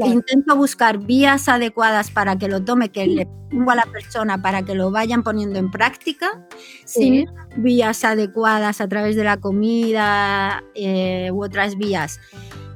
Intento 0.05 0.57
buscar 0.57 0.99
vías 0.99 1.49
adecuadas 1.49 2.11
para 2.11 2.37
que 2.37 2.49
lo 2.49 2.65
tome, 2.65 2.91
que 2.91 3.07
le 3.07 3.27
pongo 3.51 3.71
a 3.71 3.75
la 3.75 3.87
persona 3.87 4.41
para 4.41 4.63
que 4.63 4.75
lo 4.75 4.91
vayan 4.91 5.23
poniendo 5.23 5.59
en 5.59 5.71
práctica, 5.71 6.47
sin 6.85 7.27
vías 7.57 8.05
adecuadas 8.05 8.81
a 8.81 8.89
través 8.89 9.17
de 9.17 9.25
la 9.25 9.39
comida 9.39 10.63
eh, 10.75 11.31
u 11.33 11.45
otras 11.45 11.77
vías. 11.77 12.21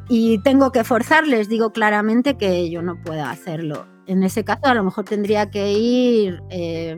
Y 0.09 0.39
tengo 0.43 0.73
que 0.73 0.85
forzarles, 0.85 1.49
digo 1.49 1.73
claramente 1.73 2.37
que 2.37 2.71
yo 2.71 2.83
no 2.83 3.01
puedo 3.03 3.25
hacerlo 3.25 3.92
en 4.07 4.23
ese 4.23 4.45
caso 4.45 4.67
a 4.67 4.75
lo 4.75 4.85
mejor 4.85 5.05
tendría 5.05 5.51
que 5.51 5.73
ir 5.73 6.43
eh, 6.51 6.97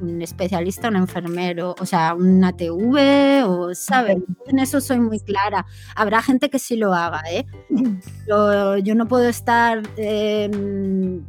un 0.00 0.22
especialista, 0.22 0.88
un 0.88 0.96
enfermero, 0.96 1.74
o 1.78 1.86
sea, 1.86 2.14
un 2.14 2.44
ATV, 2.44 3.44
o, 3.46 3.74
¿sabes? 3.74 4.18
En 4.46 4.58
eso 4.58 4.80
soy 4.80 5.00
muy 5.00 5.20
clara. 5.20 5.66
Habrá 5.96 6.22
gente 6.22 6.50
que 6.50 6.58
sí 6.58 6.76
lo 6.76 6.92
haga, 6.92 7.22
¿eh? 7.30 7.46
Yo, 8.26 8.94
no 8.94 9.08
puedo 9.08 9.28
estar 9.28 9.82
em, 9.96 11.24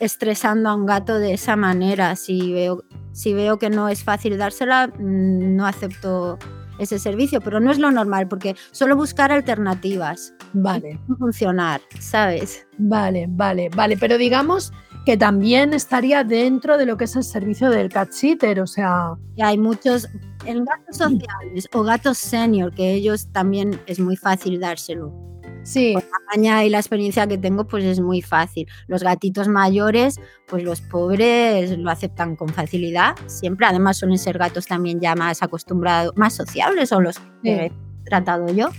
estresando 0.00 0.70
a 0.70 0.74
un 0.74 0.86
gato 0.86 1.18
de 1.18 1.34
esa 1.34 1.56
manera. 1.56 2.16
Si 2.16 2.52
veo, 2.52 2.84
si 3.12 3.34
veo 3.34 3.58
que 3.58 3.70
no 3.70 3.88
es 3.88 4.02
fácil 4.04 4.38
dársela, 4.38 4.88
mm, 4.88 5.56
no 5.56 5.66
acepto 5.66 6.38
ese 6.82 6.98
servicio, 6.98 7.40
pero 7.40 7.60
no 7.60 7.70
es 7.70 7.78
lo 7.78 7.90
normal 7.90 8.28
porque 8.28 8.56
solo 8.70 8.96
buscar 8.96 9.32
alternativas. 9.32 10.34
Vale. 10.52 10.98
Funcionar, 11.18 11.80
¿sabes? 11.98 12.66
Vale, 12.78 13.26
vale, 13.28 13.68
vale, 13.74 13.96
pero 13.96 14.18
digamos 14.18 14.72
que 15.04 15.16
también 15.16 15.72
estaría 15.72 16.22
dentro 16.22 16.78
de 16.78 16.86
lo 16.86 16.96
que 16.96 17.04
es 17.04 17.16
el 17.16 17.24
servicio 17.24 17.70
del 17.70 17.88
cat 17.88 18.12
sitter, 18.12 18.60
o 18.60 18.66
sea... 18.66 19.14
hay 19.40 19.58
muchos, 19.58 20.08
en 20.44 20.64
gatos 20.64 20.96
sociales 20.96 21.68
o 21.72 21.82
gatos 21.82 22.18
senior, 22.18 22.72
que 22.72 22.92
ellos 22.94 23.28
también 23.32 23.80
es 23.86 23.98
muy 23.98 24.16
fácil 24.16 24.60
dárselo. 24.60 25.31
Sí. 25.62 25.92
Por 25.94 26.02
la 26.02 26.18
maña 26.34 26.64
y 26.64 26.70
la 26.70 26.78
experiencia 26.78 27.26
que 27.26 27.38
tengo, 27.38 27.66
pues 27.66 27.84
es 27.84 28.00
muy 28.00 28.22
fácil. 28.22 28.66
Los 28.86 29.02
gatitos 29.02 29.48
mayores, 29.48 30.20
pues 30.48 30.62
los 30.62 30.80
pobres 30.80 31.78
lo 31.78 31.90
aceptan 31.90 32.36
con 32.36 32.48
facilidad. 32.48 33.14
Siempre, 33.26 33.66
además, 33.66 33.98
suelen 33.98 34.18
ser 34.18 34.38
gatos 34.38 34.66
también 34.66 35.00
ya 35.00 35.14
más 35.14 35.42
acostumbrados, 35.42 36.16
más 36.16 36.34
sociables, 36.34 36.88
son 36.88 37.04
los 37.04 37.18
que 37.42 37.66
he 37.66 37.72
tratado 38.04 38.48
yo. 38.52 38.70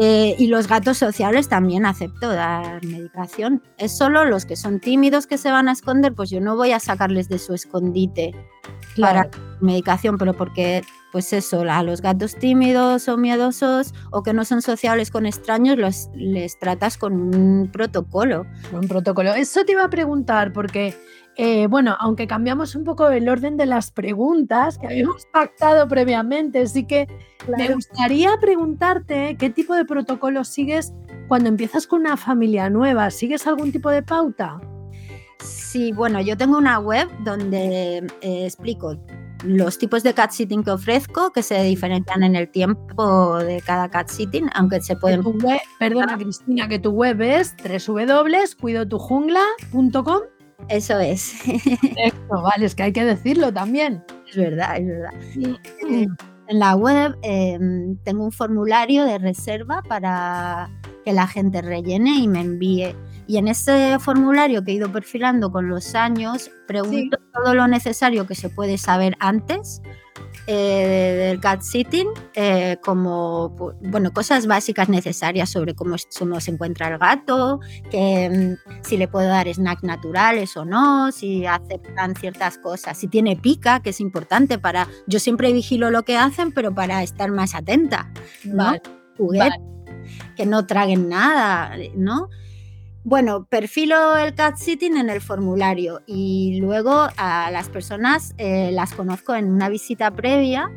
Eh, 0.00 0.36
y 0.38 0.46
los 0.48 0.68
gatos 0.68 0.98
sociales 0.98 1.48
también 1.48 1.86
acepto 1.86 2.28
dar 2.28 2.84
medicación. 2.84 3.62
Es 3.78 3.96
solo 3.96 4.24
los 4.24 4.44
que 4.44 4.56
son 4.56 4.80
tímidos 4.80 5.26
que 5.26 5.38
se 5.38 5.50
van 5.50 5.68
a 5.68 5.72
esconder, 5.72 6.14
pues 6.14 6.30
yo 6.30 6.40
no 6.40 6.56
voy 6.56 6.72
a 6.72 6.80
sacarles 6.80 7.28
de 7.28 7.38
su 7.38 7.54
escondite 7.54 8.34
para 9.00 9.28
medicación, 9.60 10.18
pero 10.18 10.34
porque, 10.34 10.82
pues 11.12 11.32
eso, 11.32 11.62
a 11.62 11.82
los 11.82 12.02
gatos 12.02 12.36
tímidos 12.36 13.08
o 13.08 13.16
miedosos 13.16 13.94
o 14.10 14.22
que 14.22 14.32
no 14.32 14.44
son 14.44 14.62
sociables 14.62 15.10
con 15.10 15.26
extraños, 15.26 15.78
los, 15.78 16.10
les 16.14 16.58
tratas 16.58 16.98
con 16.98 17.34
un 17.34 17.70
protocolo. 17.72 18.46
Un 18.72 18.88
protocolo. 18.88 19.32
Eso 19.34 19.64
te 19.64 19.72
iba 19.72 19.84
a 19.84 19.90
preguntar, 19.90 20.52
porque 20.52 20.94
eh, 21.40 21.68
bueno, 21.68 21.96
aunque 22.00 22.26
cambiamos 22.26 22.74
un 22.74 22.82
poco 22.82 23.08
el 23.10 23.28
orden 23.28 23.56
de 23.56 23.66
las 23.66 23.92
preguntas 23.92 24.76
que 24.76 24.88
habíamos 24.88 25.24
pactado 25.32 25.86
previamente, 25.86 26.66
sí 26.66 26.84
que 26.84 27.06
me 27.56 27.72
gustaría 27.72 28.36
preguntarte 28.40 29.36
qué 29.38 29.48
tipo 29.48 29.74
de 29.74 29.84
protocolo 29.84 30.42
sigues 30.42 30.92
cuando 31.28 31.48
empiezas 31.48 31.86
con 31.86 32.00
una 32.00 32.16
familia 32.16 32.68
nueva. 32.70 33.10
¿Sigues 33.10 33.46
algún 33.46 33.70
tipo 33.70 33.88
de 33.88 34.02
pauta? 34.02 34.60
Sí, 35.38 35.92
bueno, 35.92 36.20
yo 36.20 36.36
tengo 36.36 36.58
una 36.58 36.80
web 36.80 37.08
donde 37.22 37.98
eh, 38.20 38.44
explico 38.44 38.96
los 39.44 39.78
tipos 39.78 40.02
de 40.02 40.14
cat 40.14 40.30
sitting 40.30 40.64
que 40.64 40.70
ofrezco, 40.72 41.32
que 41.32 41.42
se 41.42 41.62
diferencian 41.62 42.22
en 42.22 42.36
el 42.36 42.48
tiempo 42.48 43.38
de 43.38 43.60
cada 43.60 43.88
cat 43.88 44.08
sitting, 44.08 44.50
aunque 44.54 44.80
se 44.80 44.96
pueden... 44.96 45.22
perdona, 45.78 46.16
Cristina, 46.18 46.68
que 46.68 46.78
tu 46.78 46.90
web 46.90 47.20
es 47.22 47.54
www.cuidotujungla.com 47.62 50.20
eso 50.68 50.98
es. 50.98 51.34
Eso, 51.46 52.42
vale, 52.42 52.66
es 52.66 52.74
que 52.74 52.82
hay 52.82 52.92
que 52.92 53.04
decirlo 53.04 53.52
también. 53.52 54.02
Es 54.28 54.36
verdad, 54.36 54.76
es 54.76 54.86
verdad. 54.86 55.10
Eh, 55.88 56.08
en 56.48 56.58
la 56.58 56.74
web 56.74 57.16
em, 57.22 57.96
tengo 57.98 58.24
un 58.24 58.32
formulario 58.32 59.04
de 59.04 59.18
reserva 59.18 59.82
para 59.82 60.70
que 61.04 61.12
la 61.12 61.26
gente 61.26 61.62
rellene 61.62 62.18
y 62.18 62.28
me 62.28 62.40
envíe. 62.40 62.94
Y 63.28 63.36
en 63.36 63.46
ese 63.46 63.98
formulario 64.00 64.64
que 64.64 64.72
he 64.72 64.74
ido 64.74 64.90
perfilando 64.90 65.52
con 65.52 65.68
los 65.68 65.94
años, 65.94 66.50
pregunto 66.66 67.18
todo 67.34 67.54
lo 67.54 67.68
necesario 67.68 68.26
que 68.26 68.34
se 68.34 68.48
puede 68.48 68.78
saber 68.78 69.16
antes 69.20 69.82
eh, 70.46 71.26
del 71.28 71.38
cat 71.38 71.60
sitting, 71.60 72.08
eh, 72.34 72.78
como 72.82 73.50
bueno, 73.82 74.12
cosas 74.14 74.46
básicas 74.46 74.88
necesarias 74.88 75.50
sobre 75.50 75.74
cómo, 75.74 75.96
cómo 76.18 76.40
se 76.40 76.52
encuentra 76.52 76.88
el 76.88 76.96
gato, 76.96 77.60
que, 77.90 78.56
mm, 78.58 78.82
si 78.82 78.96
le 78.96 79.08
puedo 79.08 79.28
dar 79.28 79.46
snacks 79.52 79.82
naturales 79.82 80.56
o 80.56 80.64
no, 80.64 81.12
si 81.12 81.44
aceptan 81.44 82.16
ciertas 82.16 82.56
cosas, 82.56 82.96
si 82.96 83.08
tiene 83.08 83.36
pica, 83.36 83.80
que 83.80 83.90
es 83.90 84.00
importante 84.00 84.58
para. 84.58 84.88
Yo 85.06 85.20
siempre 85.20 85.52
vigilo 85.52 85.90
lo 85.90 86.02
que 86.02 86.16
hacen, 86.16 86.50
pero 86.50 86.74
para 86.74 87.02
estar 87.02 87.30
más 87.30 87.54
atenta. 87.54 88.10
¿no? 88.42 88.72
que 90.34 90.46
no 90.46 90.64
traguen 90.66 91.08
nada, 91.10 91.76
¿no? 91.94 92.30
Bueno, 93.08 93.46
perfilo 93.46 94.18
el 94.18 94.34
cat 94.34 94.58
sitting 94.58 94.98
en 94.98 95.08
el 95.08 95.22
formulario 95.22 96.02
y 96.04 96.58
luego 96.60 97.08
a 97.16 97.50
las 97.50 97.70
personas 97.70 98.34
eh, 98.36 98.68
las 98.70 98.92
conozco 98.92 99.34
en 99.34 99.50
una 99.50 99.70
visita 99.70 100.10
previa. 100.10 100.70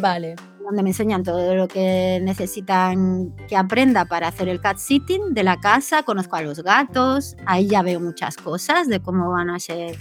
Vale. 0.00 0.34
Donde 0.64 0.82
me 0.82 0.90
enseñan 0.90 1.22
todo 1.22 1.54
lo 1.54 1.68
que 1.68 2.18
necesitan 2.24 3.32
que 3.46 3.56
aprenda 3.56 4.04
para 4.04 4.26
hacer 4.26 4.48
el 4.48 4.60
cat 4.60 4.78
sitting 4.78 5.32
de 5.32 5.44
la 5.44 5.60
casa. 5.60 6.02
Conozco 6.02 6.34
a 6.34 6.42
los 6.42 6.60
gatos. 6.64 7.36
Ahí 7.46 7.68
ya 7.68 7.82
veo 7.82 8.00
muchas 8.00 8.36
cosas 8.36 8.88
de 8.88 8.98
cómo 8.98 9.30
van 9.30 9.50
a 9.50 9.60
ser 9.60 9.96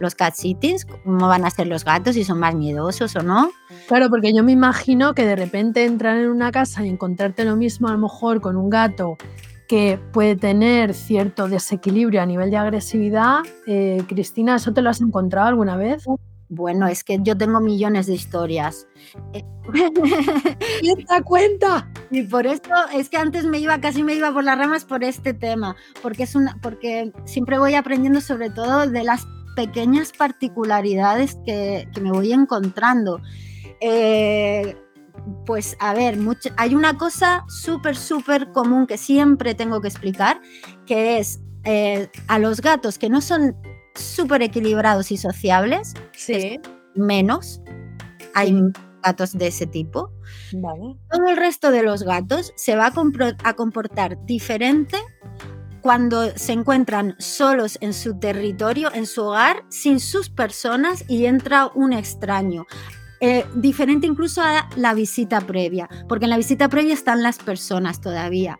los 0.00 0.14
cat 0.14 0.32
sittings, 0.32 0.86
cómo 0.86 1.28
van 1.28 1.44
a 1.44 1.50
ser 1.50 1.66
los 1.66 1.84
gatos, 1.84 2.14
si 2.14 2.24
son 2.24 2.38
más 2.38 2.54
miedosos 2.54 3.14
o 3.14 3.22
no. 3.22 3.50
Claro, 3.88 4.08
porque 4.08 4.32
yo 4.34 4.42
me 4.42 4.52
imagino 4.52 5.12
que 5.12 5.26
de 5.26 5.36
repente 5.36 5.84
entrar 5.84 6.16
en 6.16 6.30
una 6.30 6.50
casa 6.50 6.82
y 6.82 6.88
encontrarte 6.88 7.44
lo 7.44 7.56
mismo 7.56 7.88
a 7.88 7.92
lo 7.92 7.98
mejor 7.98 8.40
con 8.40 8.56
un 8.56 8.70
gato 8.70 9.18
que 9.68 9.98
puede 10.12 10.36
tener 10.36 10.94
cierto 10.94 11.48
desequilibrio 11.48 12.22
a 12.22 12.26
nivel 12.26 12.50
de 12.50 12.56
agresividad. 12.56 13.40
Eh, 13.66 14.02
Cristina, 14.06 14.56
¿eso 14.56 14.72
te 14.72 14.82
lo 14.82 14.90
has 14.90 15.00
encontrado 15.00 15.48
alguna 15.48 15.76
vez? 15.76 16.04
Bueno, 16.48 16.86
es 16.86 17.02
que 17.02 17.18
yo 17.22 17.36
tengo 17.36 17.60
millones 17.60 18.06
de 18.06 18.14
historias. 18.14 18.86
Eh, 19.32 19.42
¿Quién 20.80 21.04
te 21.04 21.22
cuenta? 21.24 21.90
Y 22.10 22.22
por 22.22 22.46
esto 22.46 22.70
es 22.94 23.08
que 23.08 23.16
antes 23.16 23.44
me 23.44 23.58
iba, 23.58 23.80
casi 23.80 24.04
me 24.04 24.14
iba 24.14 24.32
por 24.32 24.44
las 24.44 24.56
ramas 24.56 24.84
por 24.84 25.02
este 25.02 25.34
tema, 25.34 25.74
porque 26.02 26.22
es 26.22 26.36
una, 26.36 26.56
porque 26.62 27.12
siempre 27.24 27.58
voy 27.58 27.74
aprendiendo 27.74 28.20
sobre 28.20 28.50
todo 28.50 28.88
de 28.88 29.02
las 29.02 29.26
pequeñas 29.56 30.12
particularidades 30.12 31.36
que, 31.44 31.88
me 32.00 32.12
voy 32.12 32.32
encontrando. 32.32 33.20
Eh, 33.80 34.76
pues 35.44 35.76
a 35.80 35.94
ver, 35.94 36.18
hay 36.56 36.74
una 36.74 36.96
cosa 36.98 37.44
súper, 37.48 37.96
súper 37.96 38.52
común 38.52 38.86
que 38.86 38.98
siempre 38.98 39.54
tengo 39.54 39.80
que 39.80 39.88
explicar, 39.88 40.40
que 40.86 41.18
es 41.18 41.40
eh, 41.64 42.10
a 42.28 42.38
los 42.38 42.60
gatos 42.60 42.98
que 42.98 43.08
no 43.08 43.20
son 43.20 43.56
súper 43.94 44.42
equilibrados 44.42 45.10
y 45.10 45.16
sociables, 45.16 45.94
sí. 46.12 46.60
menos, 46.94 47.60
hay 48.34 48.60
gatos 49.02 49.32
de 49.38 49.48
ese 49.48 49.66
tipo. 49.66 50.10
Todo 51.10 51.26
el 51.28 51.36
resto 51.36 51.70
de 51.70 51.82
los 51.82 52.02
gatos 52.02 52.52
se 52.56 52.76
va 52.76 52.92
a 53.44 53.54
comportar 53.54 54.24
diferente 54.26 54.98
cuando 55.80 56.36
se 56.36 56.52
encuentran 56.52 57.14
solos 57.18 57.78
en 57.80 57.92
su 57.92 58.18
territorio, 58.18 58.92
en 58.92 59.06
su 59.06 59.22
hogar, 59.22 59.64
sin 59.68 60.00
sus 60.00 60.28
personas 60.28 61.04
y 61.08 61.26
entra 61.26 61.70
un 61.74 61.92
extraño. 61.92 62.66
Eh, 63.20 63.46
diferente 63.54 64.06
incluso 64.06 64.42
a 64.42 64.68
la 64.76 64.92
visita 64.92 65.40
previa, 65.40 65.88
porque 66.08 66.26
en 66.26 66.30
la 66.30 66.36
visita 66.36 66.68
previa 66.68 66.92
están 66.92 67.22
las 67.22 67.38
personas 67.38 68.00
todavía. 68.00 68.58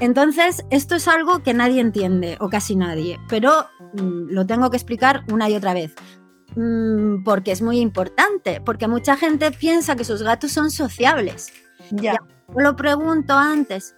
Entonces, 0.00 0.64
esto 0.70 0.96
es 0.96 1.08
algo 1.08 1.42
que 1.42 1.54
nadie 1.54 1.80
entiende, 1.80 2.36
o 2.40 2.48
casi 2.48 2.76
nadie, 2.76 3.18
pero 3.28 3.66
mm, 3.94 4.30
lo 4.30 4.46
tengo 4.46 4.70
que 4.70 4.76
explicar 4.76 5.24
una 5.32 5.48
y 5.48 5.56
otra 5.56 5.74
vez, 5.74 5.94
mm, 6.56 7.24
porque 7.24 7.52
es 7.52 7.62
muy 7.62 7.78
importante, 7.78 8.60
porque 8.60 8.88
mucha 8.88 9.16
gente 9.16 9.50
piensa 9.50 9.96
que 9.96 10.04
sus 10.04 10.22
gatos 10.22 10.52
son 10.52 10.70
sociables. 10.70 11.52
Ya. 11.90 12.16
lo 12.56 12.76
pregunto 12.76 13.34
antes. 13.34 13.94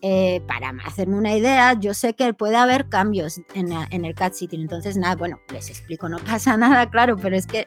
Eh, 0.00 0.40
para 0.46 0.72
hacerme 0.86 1.18
una 1.18 1.36
idea, 1.36 1.72
yo 1.72 1.92
sé 1.92 2.14
que 2.14 2.32
puede 2.32 2.54
haber 2.54 2.88
cambios 2.88 3.40
en, 3.54 3.72
en 3.72 4.04
el 4.04 4.14
cat 4.14 4.32
sitting, 4.32 4.60
entonces 4.60 4.96
nada, 4.96 5.16
bueno, 5.16 5.40
les 5.52 5.70
explico, 5.70 6.08
no 6.08 6.18
pasa 6.24 6.56
nada, 6.56 6.88
claro, 6.88 7.16
pero 7.16 7.34
es 7.34 7.48
que 7.48 7.66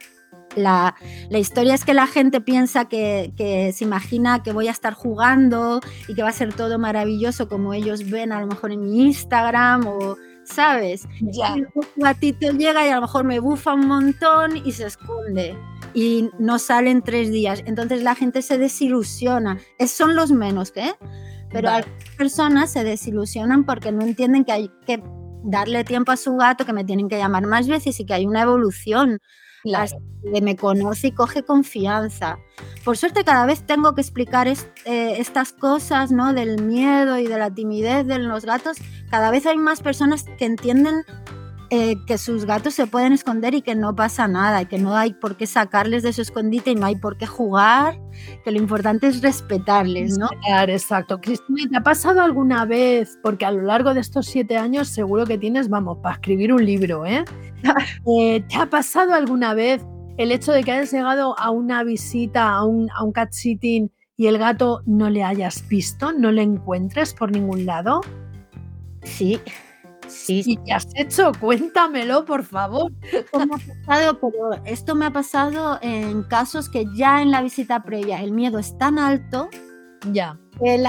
la, 0.55 0.95
historia 1.31 1.73
es 1.73 1.85
que 1.85 1.93
la 1.93 2.07
gente 2.07 2.41
piensa 2.41 2.85
que, 2.85 3.33
se 3.73 3.83
imagina 3.83 4.43
que 4.43 4.51
voy 4.51 4.67
a 4.67 4.71
estar 4.71 4.93
jugando 4.93 5.79
y 6.07 6.15
que 6.15 6.23
va 6.23 6.29
a 6.29 6.33
ser 6.33 6.53
todo 6.53 6.79
maravilloso 6.79 7.47
como 7.47 7.73
ellos 7.73 8.09
ven 8.09 8.31
a 8.31 8.41
lo 8.41 8.47
mejor 8.47 8.71
en 8.71 8.81
mi 8.81 9.01
Instagram 9.03 9.87
o, 9.87 10.17
¿sabes? 10.43 11.07
Ya. 11.21 11.55
Y 11.57 11.61
un 11.61 11.85
gatito 11.97 12.51
llega 12.51 12.85
y 12.85 12.89
a 12.89 12.95
lo 12.95 13.01
mejor 13.01 13.23
me 13.23 13.39
bufa 13.39 13.73
un 13.73 13.87
montón 13.87 14.57
y 14.57 14.71
se 14.71 14.87
esconde 14.87 15.55
y 15.93 16.29
no 16.39 16.59
sale 16.59 16.91
en 16.91 17.01
tres 17.01 17.31
días. 17.31 17.63
Entonces 17.65 18.03
la 18.03 18.15
gente 18.15 18.41
se 18.41 18.57
desilusiona. 18.57 19.59
Es, 19.77 19.91
son 19.91 20.15
los 20.15 20.31
menos, 20.31 20.71
¿eh? 20.75 20.93
Pero 21.51 21.69
algunas 21.69 22.09
personas 22.17 22.71
se 22.71 22.83
desilusionan 22.83 23.65
porque 23.65 23.91
no 23.91 24.03
entienden 24.03 24.45
que 24.45 24.51
hay 24.53 24.71
que 24.85 25.03
darle 25.43 25.83
tiempo 25.83 26.11
a 26.11 26.17
su 26.17 26.35
gato, 26.37 26.65
que 26.65 26.73
me 26.73 26.85
tienen 26.85 27.09
que 27.09 27.17
llamar 27.17 27.45
más 27.45 27.67
veces 27.67 27.99
y 27.99 28.05
que 28.05 28.13
hay 28.13 28.25
una 28.25 28.43
evolución 28.43 29.19
que 29.63 30.41
me 30.41 30.55
conoce 30.55 31.07
y 31.07 31.11
coge 31.11 31.43
confianza. 31.43 32.37
Por 32.83 32.97
suerte 32.97 33.23
cada 33.23 33.45
vez 33.45 33.65
tengo 33.65 33.93
que 33.93 34.01
explicar 34.01 34.47
eh, 34.47 34.55
estas 34.85 35.53
cosas, 35.53 36.11
¿no? 36.11 36.33
Del 36.33 36.61
miedo 36.61 37.17
y 37.17 37.27
de 37.27 37.37
la 37.37 37.51
timidez 37.51 38.05
de 38.07 38.19
los 38.19 38.45
gatos. 38.45 38.77
Cada 39.09 39.31
vez 39.31 39.45
hay 39.45 39.57
más 39.57 39.81
personas 39.81 40.25
que 40.37 40.45
entienden 40.45 41.03
eh, 41.73 41.95
que 42.05 42.17
sus 42.17 42.43
gatos 42.43 42.73
se 42.73 42.85
pueden 42.85 43.13
esconder 43.13 43.53
y 43.53 43.61
que 43.61 43.75
no 43.75 43.95
pasa 43.95 44.27
nada, 44.27 44.61
y 44.61 44.65
que 44.65 44.77
no 44.77 44.93
hay 44.93 45.13
por 45.13 45.37
qué 45.37 45.47
sacarles 45.47 46.03
de 46.03 46.11
su 46.11 46.21
escondite 46.21 46.71
y 46.71 46.75
no 46.75 46.85
hay 46.85 46.97
por 46.97 47.15
qué 47.15 47.25
jugar, 47.25 47.97
que 48.43 48.51
lo 48.51 48.57
importante 48.57 49.07
es 49.07 49.21
respetarles, 49.21 50.17
¿no? 50.17 50.27
exacto. 50.67 51.21
Cristina, 51.21 51.69
¿te 51.69 51.77
ha 51.77 51.81
pasado 51.81 52.21
alguna 52.21 52.65
vez, 52.65 53.17
porque 53.23 53.45
a 53.45 53.51
lo 53.51 53.61
largo 53.61 53.93
de 53.93 54.01
estos 54.01 54.25
siete 54.25 54.57
años 54.57 54.89
seguro 54.89 55.25
que 55.25 55.37
tienes, 55.37 55.69
vamos, 55.69 55.99
para 56.03 56.15
escribir 56.15 56.51
un 56.51 56.65
libro, 56.65 57.05
¿eh? 57.05 57.23
eh 58.05 58.43
¿Te 58.49 58.55
ha 58.57 58.65
pasado 58.65 59.13
alguna 59.13 59.53
vez 59.53 59.81
el 60.17 60.33
hecho 60.33 60.51
de 60.51 60.65
que 60.65 60.73
hayas 60.73 60.91
llegado 60.91 61.39
a 61.39 61.51
una 61.51 61.85
visita, 61.85 62.49
a 62.49 62.65
un, 62.65 62.89
a 62.91 63.01
un 63.01 63.13
cat 63.13 63.31
sitting 63.31 63.89
y 64.17 64.27
el 64.27 64.37
gato 64.37 64.81
no 64.85 65.09
le 65.09 65.23
hayas 65.23 65.65
visto, 65.69 66.11
no 66.11 66.33
le 66.33 66.41
encuentres 66.41 67.13
por 67.13 67.31
ningún 67.31 67.65
lado? 67.65 68.01
Sí, 69.03 69.39
Sí. 70.11 70.43
¿Y 70.45 70.57
qué 70.57 70.73
has 70.73 70.87
hecho? 70.95 71.31
Cuéntamelo, 71.39 72.25
por 72.25 72.43
favor. 72.43 72.91
pero 73.31 74.51
esto 74.65 74.95
me 74.95 75.05
ha 75.05 75.13
pasado 75.13 75.79
en 75.81 76.23
casos 76.23 76.69
que 76.69 76.85
ya 76.95 77.21
en 77.21 77.31
la 77.31 77.41
visita 77.41 77.83
previa 77.83 78.21
el 78.21 78.31
miedo 78.31 78.59
es 78.59 78.77
tan 78.77 78.99
alto. 78.99 79.49
Ya. 80.11 80.37
Que, 80.59 80.83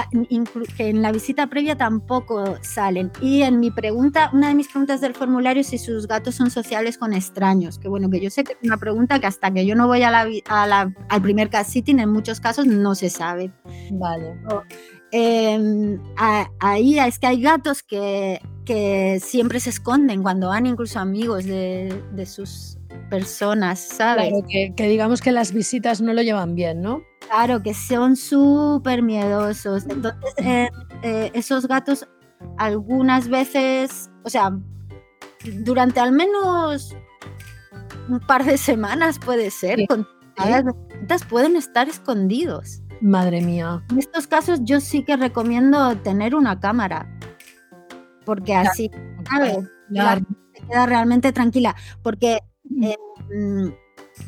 en 0.79 1.01
la 1.01 1.11
visita 1.11 1.47
previa 1.47 1.77
tampoco 1.77 2.57
salen. 2.61 3.11
Y 3.21 3.43
en 3.43 3.59
mi 3.59 3.71
pregunta, 3.71 4.29
una 4.33 4.49
de 4.49 4.55
mis 4.55 4.67
preguntas 4.67 5.01
del 5.01 5.13
formulario 5.13 5.61
es 5.61 5.67
si 5.67 5.77
sus 5.77 6.07
gatos 6.07 6.35
son 6.35 6.49
sociales 6.49 6.97
con 6.97 7.13
extraños. 7.13 7.79
Que 7.79 7.87
bueno, 7.87 8.09
que 8.09 8.19
yo 8.19 8.29
sé 8.29 8.43
que 8.43 8.53
es 8.53 8.59
una 8.63 8.77
pregunta 8.77 9.19
que 9.19 9.27
hasta 9.27 9.51
que 9.51 9.65
yo 9.65 9.75
no 9.75 9.87
voy 9.87 10.03
a 10.03 10.11
la, 10.11 10.93
al 11.09 11.21
primer 11.21 11.49
cat 11.49 11.65
sitting, 11.67 11.99
en 11.99 12.09
muchos 12.09 12.39
casos 12.39 12.65
no 12.65 12.95
se 12.95 13.09
sabe. 13.09 13.51
Vale. 13.91 14.35
Em, 15.11 15.99
ahí 16.59 16.97
es 16.97 17.19
que 17.19 17.27
hay 17.27 17.41
gatos 17.41 17.83
que, 17.83 18.41
que, 18.65 19.19
siempre 19.21 19.59
se 19.59 19.69
esconden 19.69 20.23
cuando 20.23 20.49
van 20.49 20.65
incluso 20.65 20.99
amigos 20.99 21.45
de, 21.45 22.01
de 22.13 22.25
sus 22.25 22.77
personas, 23.09 23.79
¿sabes? 23.79 24.29
Claro, 24.29 24.45
que, 24.47 24.73
que, 24.75 24.87
digamos 24.87 25.21
que 25.21 25.31
las 25.31 25.53
visitas 25.53 26.01
no 26.01 26.13
lo 26.13 26.21
llevan 26.21 26.55
bien, 26.55 26.81
¿no? 26.81 27.03
Claro, 27.27 27.61
que 27.61 27.73
son 27.73 28.15
súper 28.15 29.01
miedosos. 29.01 29.83
Entonces, 29.89 30.33
eh, 30.37 30.69
eh, 31.03 31.31
esos 31.33 31.67
gatos 31.67 32.07
algunas 32.57 33.27
veces, 33.27 34.09
o 34.23 34.29
sea, 34.29 34.51
durante 35.59 35.99
al 35.99 36.11
menos 36.11 36.95
un 38.09 38.19
par 38.19 38.45
de 38.45 38.57
semanas 38.57 39.19
puede 39.19 39.49
ser, 39.51 39.85
con 39.87 40.07
las 40.37 40.63
visitas 40.65 41.23
pueden 41.25 41.55
estar 41.55 41.87
escondidos. 41.89 42.81
Madre 43.01 43.41
mía. 43.41 43.83
En 43.89 43.99
estos 43.99 44.27
casos 44.27 44.59
yo 44.63 44.79
sí 44.79 45.03
que 45.03 45.17
recomiendo 45.17 45.95
tener 45.97 46.35
una 46.35 46.59
cámara, 46.59 47.09
porque 48.25 48.55
así, 48.55 48.89
Se 50.53 50.65
queda 50.67 50.85
realmente 50.85 51.31
tranquila, 51.31 51.75
porque, 52.01 52.39
eh, 52.81 52.97
mm, 53.33 53.67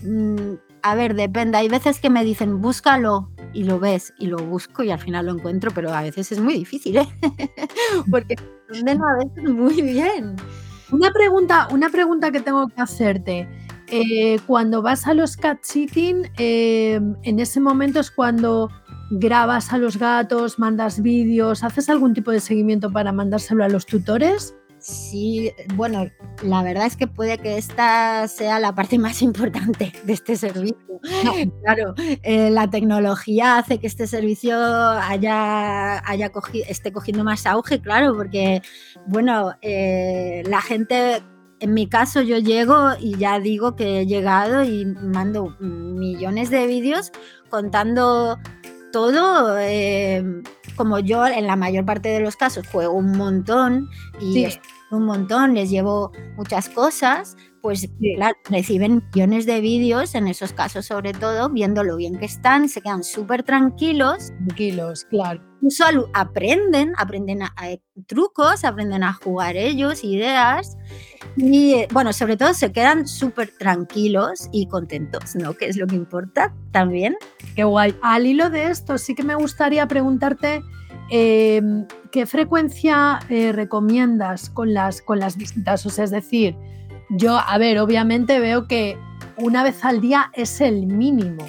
mm, 0.03 0.57
a 0.81 0.95
ver, 0.95 1.15
depende, 1.15 1.57
hay 1.57 1.67
veces 1.67 1.99
que 1.99 2.09
me 2.09 2.23
dicen, 2.23 2.61
búscalo 2.61 3.31
y 3.53 3.63
lo 3.63 3.79
ves 3.79 4.13
y 4.19 4.27
lo 4.27 4.37
busco 4.37 4.83
y 4.83 4.91
al 4.91 4.99
final 4.99 5.25
lo 5.27 5.33
encuentro, 5.33 5.71
pero 5.71 5.91
a 5.93 6.01
veces 6.01 6.31
es 6.31 6.39
muy 6.39 6.53
difícil, 6.53 6.97
¿eh? 6.97 7.07
porque 8.11 8.35
a 8.35 9.25
veces 9.25 9.49
muy 9.49 9.81
bien. 9.81 10.35
Una 10.91 11.11
pregunta, 11.11 11.67
una 11.71 11.89
pregunta 11.89 12.31
que 12.31 12.39
tengo 12.39 12.67
que 12.67 12.81
hacerte. 12.81 13.47
Eh, 13.87 14.39
cuando 14.47 14.81
vas 14.81 15.07
a 15.07 15.13
los 15.13 15.37
cat 15.37 15.59
sitting, 15.61 16.29
eh, 16.37 16.99
en 17.23 17.39
ese 17.39 17.59
momento 17.59 17.99
es 17.99 18.11
cuando 18.11 18.69
grabas 19.11 19.71
a 19.71 19.77
los 19.77 19.97
gatos, 19.97 20.59
mandas 20.59 21.01
vídeos, 21.01 21.63
¿haces 21.63 21.89
algún 21.89 22.13
tipo 22.13 22.31
de 22.31 22.39
seguimiento 22.39 22.91
para 22.91 23.11
mandárselo 23.11 23.63
a 23.63 23.69
los 23.69 23.85
tutores? 23.85 24.55
Sí, 24.79 25.51
bueno, 25.75 26.05
la 26.43 26.61
verdad 26.61 26.85
es 26.85 26.95
que 26.95 27.07
puede 27.07 27.39
que 27.39 27.57
esta 27.57 28.27
sea 28.27 28.59
la 28.59 28.75
parte 28.75 28.99
más 28.99 29.21
importante 29.21 29.91
de 30.03 30.13
este 30.13 30.35
servicio. 30.35 30.77
Claro, 31.63 31.93
eh, 31.97 32.49
la 32.49 32.69
tecnología 32.69 33.57
hace 33.57 33.79
que 33.79 33.87
este 33.87 34.07
servicio 34.07 34.57
haya, 34.57 36.07
haya 36.07 36.31
esté 36.67 36.91
cogiendo 36.91 37.23
más 37.23 37.45
auge, 37.45 37.79
claro, 37.79 38.15
porque, 38.15 38.61
bueno, 39.07 39.53
la 39.61 40.61
gente 40.61 41.23
en 41.59 41.73
mi 41.73 41.87
caso 41.87 42.21
yo 42.21 42.37
llego 42.37 42.91
y 42.99 43.17
ya 43.17 43.39
digo 43.39 43.75
que 43.75 44.01
he 44.01 44.05
llegado 44.05 44.63
y 44.63 44.85
mando 44.85 45.55
millones 45.59 46.49
de 46.49 46.67
vídeos 46.67 47.11
contando 47.49 48.37
todo. 48.95 49.59
Eh, 49.59 50.23
como 50.77 50.99
yo 50.99 51.27
en 51.27 51.47
la 51.47 51.57
mayor 51.57 51.83
parte 51.85 52.07
de 52.07 52.21
los 52.21 52.37
casos 52.37 52.65
juego 52.65 52.93
un 52.93 53.17
montón 53.17 53.89
y 54.21 54.47
un 54.89 55.03
montón, 55.03 55.53
les 55.53 55.69
llevo 55.69 56.13
muchas 56.37 56.69
cosas, 56.69 57.35
pues 57.65 57.89
claro, 58.15 58.37
reciben 58.47 59.03
millones 59.11 59.47
de 59.47 59.59
vídeos 59.59 60.13
en 60.13 60.27
esos 60.27 60.53
casos 60.53 60.85
sobre 60.85 61.13
todo, 61.13 61.49
viendo 61.49 61.83
lo 61.83 61.95
bien 61.95 62.19
que 62.19 62.25
están, 62.25 62.69
se 62.69 62.79
quedan 62.79 63.03
súper 63.03 63.41
tranquilos. 63.41 64.31
Tranquilos, 64.45 65.05
claro. 65.05 65.41
Incluso 65.55 65.83
aprenden, 66.13 66.93
aprenden 66.95 67.41
a, 67.41 67.51
trucos, 68.05 68.63
aprenden 68.63 69.01
a 69.01 69.13
jugar 69.13 69.57
ellos, 69.57 70.03
ideas. 70.03 70.77
Y 71.37 71.73
eh, 71.73 71.87
bueno, 71.91 72.13
sobre 72.13 72.37
todo 72.37 72.53
se 72.53 72.71
quedan 72.71 73.07
súper 73.07 73.49
tranquilos 73.57 74.47
y 74.51 74.67
contentos, 74.67 75.35
¿no? 75.35 75.55
Que 75.55 75.65
es 75.65 75.75
lo 75.75 75.87
que 75.87 75.95
importa 75.95 76.53
también. 76.71 77.17
Qué 77.55 77.63
guay. 77.63 77.95
Al 78.03 78.27
hilo 78.27 78.51
de 78.51 78.65
esto, 78.69 78.99
sí 78.99 79.15
que 79.15 79.23
me 79.23 79.33
gustaría 79.33 79.87
preguntarte 79.87 80.61
em, 81.09 81.87
qué 82.11 82.27
frecuencia 82.27 83.21
eh, 83.27 83.51
recomiendas 83.53 84.51
con 84.51 84.71
las, 84.71 85.01
con 85.01 85.19
las 85.19 85.35
visitas. 85.35 85.83
O 85.87 85.89
sea, 85.89 86.03
es 86.03 86.11
decir, 86.11 86.55
yo, 87.09 87.37
a 87.37 87.57
ver, 87.57 87.79
obviamente 87.79 88.39
veo 88.39 88.67
que 88.67 88.97
una 89.37 89.63
vez 89.63 89.83
al 89.83 90.01
día 90.01 90.31
es 90.33 90.61
el 90.61 90.87
mínimo. 90.87 91.45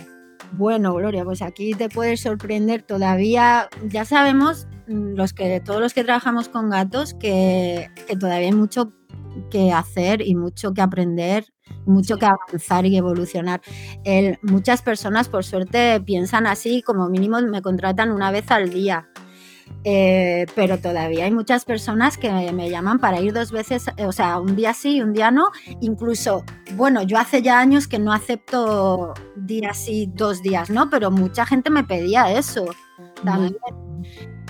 Bueno, 0.53 0.95
Gloria, 0.95 1.25
pues 1.25 1.42
aquí 1.42 1.75
te 1.75 1.88
puedes 1.88 2.21
sorprender 2.21 2.83
todavía. 2.83 3.69
Ya 3.88 4.05
sabemos, 4.05 4.66
mm, 4.87 5.14
los 5.14 5.33
que, 5.33 5.61
todos 5.61 5.81
los 5.81 5.95
que 5.95 6.05
trabajamos 6.05 6.49
con 6.49 6.71
gatos, 6.71 7.14
que, 7.14 7.90
todavía 8.19 8.49
hay 8.49 8.55
mucho 8.55 8.92
que 9.51 9.73
hacer 9.73 10.23
y 10.23 10.35
mucho 10.35 10.73
que 10.73 10.81
aprender, 10.81 11.45
mucho 11.85 12.16
que 12.16 12.27
avanzar 12.27 12.87
y 12.87 12.97
evolucionar. 12.97 13.61
muchas 14.42 14.83
personas, 14.83 15.29
por 15.29 15.45
suerte, 15.45 16.01
piensan 16.01 16.47
así, 16.47 16.83
como 16.83 17.09
mínimo 17.09 17.40
me 17.42 17.62
contratan 17.62 18.12
una 18.12 18.31
vez 18.31 18.51
al 18.51 18.71
día. 18.71 19.09
Eh, 19.88 20.46
pero 20.57 20.79
todavía 20.79 21.26
hay 21.26 21.31
muchas 21.31 21.64
personas 21.64 22.18
que 22.18 22.29
me, 22.52 22.70
llaman 22.70 22.98
para 22.98 23.20
ir 23.20 23.33
dos 23.33 23.52
veces, 23.52 23.87
o 23.98 24.11
sea, 24.11 24.40
un 24.40 24.57
día 24.57 24.74
sí 24.74 24.96
y 24.96 25.02
un 25.02 25.12
día 25.12 25.31
no. 25.31 25.50
Incluso, 25.81 26.44
bueno, 26.74 27.02
yo 27.02 27.18
hace 27.18 27.40
ya 27.40 27.61
años 27.61 27.87
que 27.87 28.00
no 28.00 28.12
acepto 28.12 29.14
días 29.37 29.79
sí, 29.79 30.11
dos 30.12 30.42
días 30.42 30.70
no, 30.70 30.90
pero 30.90 31.12
mucha 31.12 31.46
gente 31.46 31.70
me 31.70 31.85
pedía 31.85 32.33
eso 32.33 32.66
también. 33.24 33.57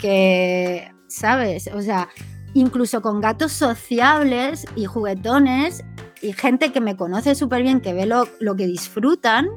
Que, 0.01 0.91
¿sabes? 1.07 1.69
O 1.75 1.83
sea, 1.83 2.09
incluso 2.55 3.03
con 3.03 3.21
gatos 3.21 3.53
sociables 3.53 4.65
y 4.75 4.87
juguetones 4.87 5.85
y 6.23 6.33
gente 6.33 6.73
que 6.73 6.81
me 6.81 6.97
conoce 6.97 7.35
súper 7.35 7.63
bien, 7.63 7.83
que 7.83 7.93
ve 7.93 8.07
lo, 8.07 8.27
lo 8.41 8.57
que 8.57 8.67
disfrutan. 8.67 9.49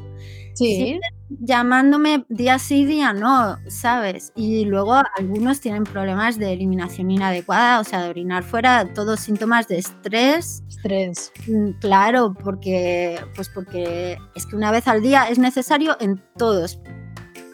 Sí 0.55 0.99
llamándome 1.29 2.25
día 2.29 2.59
sí, 2.59 2.85
día 2.85 3.13
no, 3.13 3.57
¿sabes? 3.67 4.33
Y 4.35 4.65
luego 4.65 4.95
algunos 5.17 5.61
tienen 5.61 5.83
problemas 5.83 6.37
de 6.39 6.53
eliminación 6.53 7.11
inadecuada, 7.11 7.79
o 7.79 7.83
sea, 7.83 8.03
de 8.03 8.09
orinar 8.09 8.43
fuera, 8.43 8.93
todos 8.93 9.19
síntomas 9.19 9.67
de 9.67 9.77
estrés. 9.77 10.63
Estrés. 10.67 11.31
Mm, 11.47 11.71
claro, 11.79 12.33
porque, 12.33 13.19
pues 13.35 13.49
porque 13.49 14.17
es 14.35 14.45
que 14.45 14.55
una 14.55 14.71
vez 14.71 14.87
al 14.87 15.01
día 15.01 15.29
es 15.29 15.37
necesario 15.37 15.97
en 15.99 16.21
todos, 16.37 16.79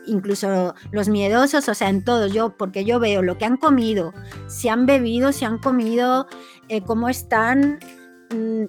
incluso 0.07 0.73
los 0.91 1.09
miedosos, 1.09 1.67
o 1.67 1.73
sea, 1.73 1.89
en 1.89 2.03
todos, 2.03 2.33
yo, 2.33 2.55
porque 2.57 2.85
yo 2.85 2.99
veo 2.99 3.21
lo 3.21 3.37
que 3.37 3.45
han 3.45 3.57
comido, 3.57 4.13
si 4.47 4.69
han 4.69 4.85
bebido, 4.85 5.31
si 5.31 5.45
han 5.45 5.57
comido, 5.57 6.27
eh, 6.69 6.81
cómo 6.81 7.09
están, 7.09 7.79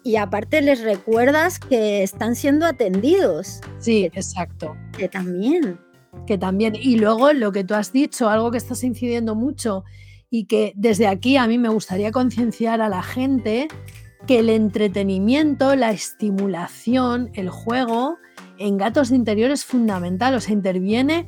y 0.03 0.17
aparte 0.17 0.61
les 0.61 0.83
recuerdas 0.83 1.59
que 1.59 2.03
están 2.03 2.37
siendo 2.37 2.67
atendidos. 2.67 3.61
Sí, 3.79 4.05
exacto. 4.05 4.77
Que 4.97 5.09
también. 5.09 5.79
Que 6.27 6.39
también. 6.39 6.75
Y 6.75 6.97
luego 6.97 7.33
lo 7.33 7.53
que 7.53 7.65
tú 7.65 7.75
has 7.75 7.93
dicho, 7.93 8.29
algo 8.29 8.51
que 8.51 8.59
estás 8.59 8.85
incidiendo 8.85 9.35
mucho 9.35 9.85
y 10.31 10.45
que 10.45 10.73
desde 10.77 11.07
aquí 11.07 11.37
a 11.37 11.47
mí 11.47 11.59
me 11.59 11.69
gustaría 11.69 12.13
concienciar 12.13 12.81
a 12.81 12.89
la 12.89 13.03
gente 13.03 13.69
que 14.27 14.41
el 14.41 14.51
entretenimiento, 14.51 15.77
la 15.77 15.93
estimulación, 15.93 17.31
el 17.35 17.49
juego 17.49 18.19
en 18.59 18.77
gatos 18.77 19.11
de 19.11 19.17
interior 19.17 19.51
es 19.51 19.65
fundamental, 19.65 20.35
o 20.35 20.41
sea, 20.41 20.53
interviene 20.53 21.27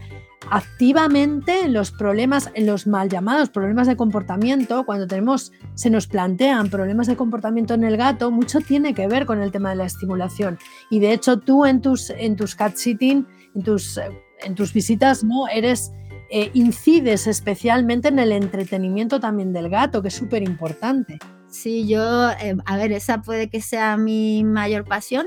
activamente 0.50 1.64
en 1.64 1.72
los 1.72 1.90
problemas, 1.90 2.50
en 2.54 2.66
los 2.66 2.86
mal 2.86 3.08
llamados 3.08 3.50
problemas 3.50 3.86
de 3.86 3.96
comportamiento, 3.96 4.84
cuando 4.84 5.06
tenemos, 5.06 5.52
se 5.74 5.90
nos 5.90 6.06
plantean 6.06 6.70
problemas 6.70 7.06
de 7.06 7.16
comportamiento 7.16 7.74
en 7.74 7.84
el 7.84 7.96
gato, 7.96 8.30
mucho 8.30 8.60
tiene 8.60 8.94
que 8.94 9.08
ver 9.08 9.26
con 9.26 9.40
el 9.40 9.50
tema 9.50 9.70
de 9.70 9.76
la 9.76 9.84
estimulación. 9.84 10.58
Y 10.90 11.00
de 11.00 11.12
hecho, 11.12 11.38
tú 11.38 11.64
en 11.64 11.80
tus, 11.80 12.10
en 12.10 12.36
tus 12.36 12.54
cat 12.54 12.76
sitting, 12.76 13.26
en 13.54 13.62
tus, 13.62 13.98
en 14.42 14.54
tus 14.54 14.72
visitas, 14.72 15.24
¿no? 15.24 15.48
Eres, 15.48 15.92
eh, 16.30 16.50
incides 16.52 17.26
especialmente 17.26 18.08
en 18.08 18.18
el 18.18 18.32
entretenimiento 18.32 19.18
también 19.18 19.52
del 19.52 19.70
gato, 19.70 20.02
que 20.02 20.08
es 20.08 20.14
súper 20.14 20.42
importante. 20.42 21.18
Sí, 21.48 21.88
yo, 21.88 22.30
eh, 22.30 22.56
a 22.66 22.76
ver, 22.76 22.92
esa 22.92 23.22
puede 23.22 23.48
que 23.48 23.62
sea 23.62 23.96
mi 23.96 24.44
mayor 24.44 24.84
pasión, 24.84 25.26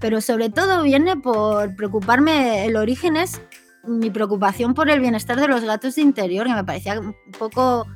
pero 0.00 0.20
sobre 0.20 0.50
todo 0.50 0.82
viene 0.82 1.16
por 1.16 1.74
preocuparme, 1.74 2.66
el 2.66 2.76
origen 2.76 3.16
es 3.16 3.40
mi 3.86 4.10
preocupación 4.10 4.74
por 4.74 4.90
el 4.90 5.00
bienestar 5.00 5.40
de 5.40 5.48
los 5.48 5.64
gatos 5.64 5.96
de 5.96 6.02
interior, 6.02 6.46
que 6.46 6.54
me 6.54 6.64
parecía 6.64 6.98
un 7.00 7.14
poco, 7.38 7.86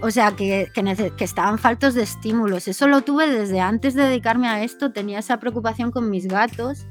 o 0.00 0.10
sea, 0.10 0.32
que, 0.32 0.70
que, 0.74 1.24
estaban 1.24 1.58
faltos 1.58 1.94
de 1.94 2.02
estímulos. 2.02 2.68
Eso 2.68 2.86
lo 2.88 3.02
tuve 3.02 3.30
desde 3.30 3.60
antes 3.60 3.94
de 3.94 4.04
dedicarme 4.04 4.48
a 4.48 4.62
esto, 4.62 4.92
tenía 4.92 5.18
esa 5.18 5.38
preocupación 5.38 5.90
con 5.90 6.10
mis 6.10 6.26
gatos. 6.26 6.86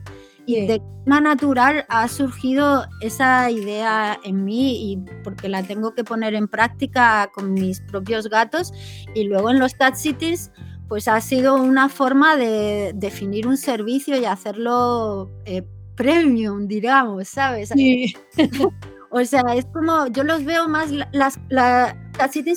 Y 0.45 0.65
de 0.65 0.81
forma 1.03 1.21
natural 1.21 1.85
ha 1.89 2.07
surgido 2.07 2.85
esa 3.01 3.51
idea 3.51 4.19
en 4.23 4.45
mí 4.45 4.91
y 4.91 4.97
porque 5.23 5.47
la 5.47 5.61
tengo 5.61 5.93
que 5.93 6.03
poner 6.03 6.33
en 6.33 6.47
práctica 6.47 7.29
con 7.35 7.53
mis 7.53 7.81
propios 7.81 8.29
gatos 8.29 8.73
y 9.13 9.25
luego 9.25 9.51
en 9.51 9.59
los 9.59 9.75
cat 9.75 9.93
cities 9.93 10.51
pues 10.87 11.07
ha 11.07 11.21
sido 11.21 11.55
una 11.55 11.87
forma 11.87 12.35
de 12.35 12.93
definir 12.95 13.47
un 13.47 13.57
servicio 13.57 14.17
y 14.17 14.25
hacerlo 14.25 15.29
eh, 15.45 15.63
premium, 15.99 16.65
digamos, 16.65 17.27
¿sabes? 17.27 17.69
Sí. 17.75 18.15
o 19.11 19.25
sea, 19.25 19.43
es 19.53 19.65
como, 19.65 20.07
yo 20.07 20.23
los 20.23 20.45
veo 20.45 20.69
más 20.69 20.91
las, 21.11 21.37
las 21.49 21.93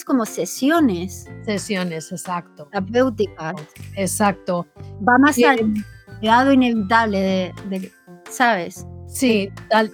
como 0.07 0.25
sesiones. 0.25 1.29
Sesiones, 1.45 2.13
exacto. 2.13 2.69
Terapéuticas. 2.71 3.55
Exacto. 3.97 4.65
Va 5.07 5.19
más 5.19 5.37
allá 5.39 6.45
del 6.45 6.55
inevitable 6.55 7.53
de, 7.69 7.93
¿sabes? 8.31 8.87
Sí, 9.09 9.51
tal. 9.69 9.93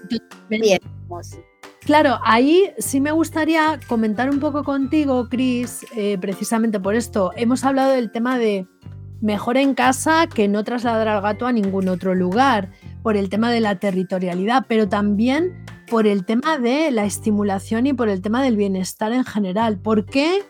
Claro, 1.86 2.18
ahí 2.22 2.70
sí 2.76 3.00
me 3.00 3.12
gustaría 3.12 3.80
comentar 3.88 4.28
un 4.28 4.40
poco 4.40 4.62
contigo, 4.62 5.26
Cris, 5.30 5.86
eh, 5.96 6.18
precisamente 6.18 6.78
por 6.78 6.94
esto. 6.94 7.32
Hemos 7.34 7.64
hablado 7.64 7.92
del 7.92 8.12
tema 8.12 8.38
de 8.38 8.66
mejor 9.22 9.56
en 9.56 9.74
casa 9.74 10.26
que 10.26 10.48
no 10.48 10.62
trasladar 10.64 11.08
al 11.08 11.22
gato 11.22 11.46
a 11.46 11.52
ningún 11.52 11.88
otro 11.88 12.14
lugar 12.14 12.70
por 13.02 13.16
el 13.16 13.28
tema 13.28 13.50
de 13.50 13.60
la 13.60 13.78
territorialidad, 13.78 14.66
pero 14.68 14.88
también 14.88 15.64
por 15.90 16.06
el 16.06 16.24
tema 16.24 16.58
de 16.58 16.90
la 16.90 17.04
estimulación 17.04 17.86
y 17.86 17.92
por 17.92 18.08
el 18.08 18.20
tema 18.20 18.42
del 18.42 18.56
bienestar 18.56 19.12
en 19.12 19.24
general. 19.24 19.78
¿Por 19.78 20.04
qué 20.04 20.42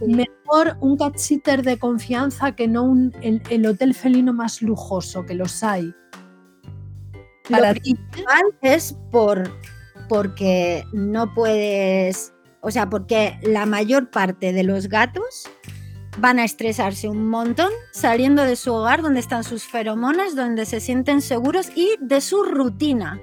mejor 0.00 0.76
un 0.80 0.96
cat 0.96 1.16
sitter 1.16 1.62
de 1.62 1.78
confianza 1.78 2.52
que 2.52 2.68
no 2.68 2.84
un, 2.84 3.12
el, 3.22 3.66
hotel 3.66 3.94
felino 3.94 4.32
más 4.32 4.62
lujoso, 4.62 5.24
que 5.26 5.34
los 5.34 5.62
hay? 5.62 5.92
Para 7.50 7.74
ti 7.74 7.96
es 8.62 8.96
por 9.10 9.50
porque 10.08 10.84
no 10.92 11.32
puedes, 11.34 12.32
o 12.60 12.70
sea, 12.70 12.88
porque 12.88 13.38
la 13.42 13.66
mayor 13.66 14.10
parte 14.10 14.52
de 14.52 14.62
los 14.62 14.88
gatos 14.88 15.48
van 16.18 16.38
a 16.38 16.44
estresarse 16.44 17.08
un 17.08 17.28
montón 17.28 17.70
saliendo 17.92 18.44
de 18.44 18.56
su 18.56 18.72
hogar 18.72 19.02
donde 19.02 19.20
están 19.20 19.44
sus 19.44 19.64
feromonas, 19.64 20.36
donde 20.36 20.66
se 20.66 20.80
sienten 20.80 21.20
seguros 21.20 21.70
y 21.74 21.96
de 22.00 22.20
su 22.20 22.42
rutina. 22.44 23.20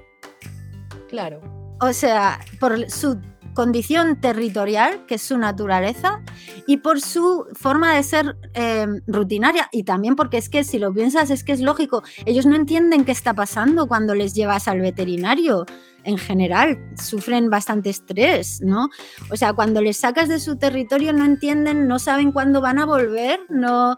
Claro. 1.08 1.40
O 1.80 1.92
sea, 1.92 2.40
por 2.60 2.90
su 2.90 3.20
condición 3.54 4.20
territorial, 4.20 5.04
que 5.06 5.16
es 5.16 5.22
su 5.22 5.38
naturaleza, 5.38 6.22
y 6.66 6.78
por 6.78 7.00
su 7.00 7.46
forma 7.54 7.94
de 7.94 8.02
ser 8.02 8.36
eh, 8.54 8.86
rutinaria. 9.06 9.68
Y 9.72 9.84
también 9.84 10.16
porque 10.16 10.38
es 10.38 10.48
que 10.48 10.64
si 10.64 10.78
lo 10.78 10.92
piensas, 10.92 11.30
es 11.30 11.44
que 11.44 11.52
es 11.52 11.60
lógico, 11.60 12.02
ellos 12.26 12.46
no 12.46 12.56
entienden 12.56 13.04
qué 13.04 13.12
está 13.12 13.34
pasando 13.34 13.86
cuando 13.86 14.14
les 14.14 14.34
llevas 14.34 14.68
al 14.68 14.80
veterinario. 14.80 15.66
En 16.04 16.18
general, 16.18 16.78
sufren 17.00 17.48
bastante 17.48 17.88
estrés, 17.88 18.60
¿no? 18.60 18.88
O 19.30 19.36
sea, 19.36 19.52
cuando 19.52 19.80
les 19.80 19.98
sacas 19.98 20.28
de 20.28 20.40
su 20.40 20.56
territorio 20.56 21.12
no 21.12 21.24
entienden, 21.24 21.86
no 21.86 22.00
saben 22.00 22.32
cuándo 22.32 22.60
van 22.60 22.80
a 22.80 22.86
volver, 22.86 23.38
no, 23.48 23.96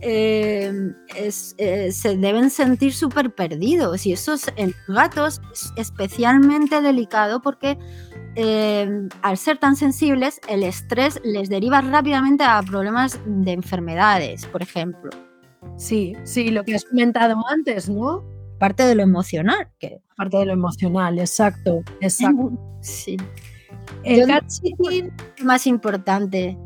eh, 0.00 0.72
eh, 1.14 1.92
se 1.92 2.16
deben 2.16 2.50
sentir 2.50 2.92
súper 2.92 3.34
perdidos 3.34 4.04
y 4.06 4.12
eso 4.12 4.34
en 4.56 4.74
gatos 4.88 5.40
es 5.52 5.72
especialmente 5.76 6.82
delicado 6.82 7.40
porque 7.40 7.78
eh, 8.36 9.08
al 9.22 9.36
ser 9.36 9.58
tan 9.58 9.76
sensibles 9.76 10.40
el 10.48 10.62
estrés 10.62 11.20
les 11.24 11.48
deriva 11.48 11.80
rápidamente 11.80 12.44
a 12.44 12.62
problemas 12.62 13.18
de 13.26 13.52
enfermedades, 13.52 14.46
por 14.46 14.62
ejemplo. 14.62 15.10
Sí, 15.76 16.14
sí, 16.24 16.50
lo 16.50 16.64
que 16.64 16.76
has 16.76 16.84
comentado 16.84 17.36
antes, 17.48 17.88
¿no? 17.88 18.24
Parte 18.58 18.84
de 18.84 18.94
lo 18.94 19.02
emocional. 19.02 19.68
Que... 19.78 20.00
Parte 20.16 20.38
de 20.38 20.46
lo 20.46 20.52
emocional, 20.52 21.18
exacto, 21.18 21.82
exacto. 22.00 22.52
Sí. 22.80 23.16
El 24.04 24.26
cat 24.26 24.44
más 25.42 25.66
importante 25.66 26.56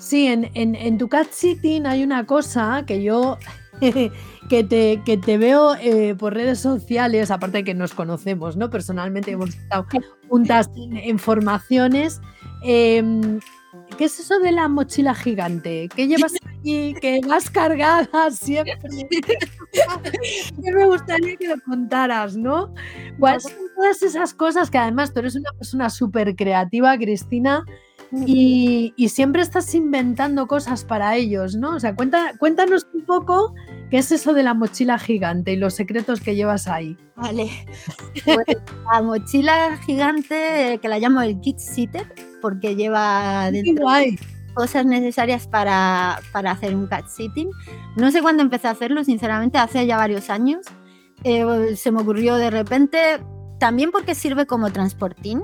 Sí, 0.00 0.26
en, 0.26 0.98
tu 0.98 1.08
cat 1.08 1.28
sitting 1.30 1.86
hay 1.86 2.02
una 2.02 2.24
cosa 2.24 2.84
que 2.86 3.02
yo 3.02 3.36
que, 4.50 4.64
te, 4.64 5.00
que 5.06 5.16
te 5.16 5.38
veo 5.38 5.76
eh, 5.76 6.16
por 6.18 6.34
redes 6.34 6.58
sociales, 6.58 7.30
aparte 7.30 7.58
de 7.58 7.64
que 7.64 7.72
nos 7.72 7.94
conocemos, 7.94 8.56
¿no? 8.56 8.68
Personalmente 8.68 9.30
hemos 9.30 9.50
estado 9.50 9.86
juntas 10.28 10.68
en, 10.76 11.20
formaciones. 11.20 12.20
Em, 12.64 13.38
¿Qué 13.96 14.06
es 14.06 14.18
eso 14.18 14.40
de 14.40 14.50
la 14.50 14.66
mochila 14.66 15.14
gigante? 15.14 15.88
¿Qué 15.94 16.08
llevas 16.08 16.34
allí? 16.44 16.94
Que 16.94 17.20
vas 17.24 17.48
cargada 17.48 18.30
siempre. 18.32 18.74
me 20.58 20.84
gustaría 20.84 21.36
que 21.36 21.46
lo 21.46 21.60
contaras, 21.64 22.36
¿no? 22.36 22.74
¿Cuáles 23.20 23.44
son 23.44 23.52
todas 23.76 24.02
esas 24.02 24.34
cosas 24.34 24.68
que 24.68 24.78
además 24.78 25.14
tú 25.14 25.20
eres 25.20 25.36
una 25.36 25.52
persona 25.52 25.88
súper 25.90 26.34
creativa, 26.34 26.98
Cristina? 26.98 27.64
Y, 28.12 29.08
siempre 29.08 29.42
estás 29.42 29.74
inventando 29.74 30.46
cosas 30.46 30.84
para 30.84 31.16
ellos, 31.16 31.54
¿no? 31.54 31.76
O 31.76 31.80
sea, 31.80 31.94
cuéntanos 31.94 32.86
un 32.92 33.04
poco 33.04 33.54
qué 33.90 33.98
es 33.98 34.10
eso 34.12 34.34
de 34.34 34.42
la 34.42 34.54
mochila 34.54 34.98
gigante 34.98 35.52
y 35.52 35.56
los 35.56 35.74
secretos 35.74 36.20
que 36.20 36.34
llevas 36.34 36.66
ahí. 36.66 36.96
Vale. 37.16 37.50
Pues, 38.24 38.46
la 38.92 39.02
mochila 39.02 39.78
gigante, 39.84 40.78
que 40.80 40.88
la 40.88 40.98
llamo 40.98 41.20
el 41.22 41.40
kit 41.40 41.58
sitter, 41.58 42.12
porque 42.40 42.74
lleva 42.74 43.50
dentro 43.50 43.86
cosas 44.54 44.84
necesarias 44.84 45.46
para, 45.46 46.20
para, 46.32 46.50
hacer 46.50 46.74
un 46.74 46.86
cat 46.86 47.06
sitting. 47.06 47.50
No 47.96 48.10
sé 48.10 48.20
cuándo 48.22 48.42
empecé 48.42 48.68
a 48.68 48.72
hacerlo, 48.72 49.04
sinceramente, 49.04 49.58
hace 49.58 49.86
ya 49.86 49.96
varios 49.96 50.30
años. 50.30 50.66
Eh, 51.24 51.76
se 51.76 51.92
me 51.92 52.00
ocurrió 52.00 52.36
de 52.36 52.50
repente, 52.50 52.98
también 53.58 53.90
porque 53.90 54.14
sirve 54.14 54.46
como 54.46 54.72
transportín. 54.72 55.42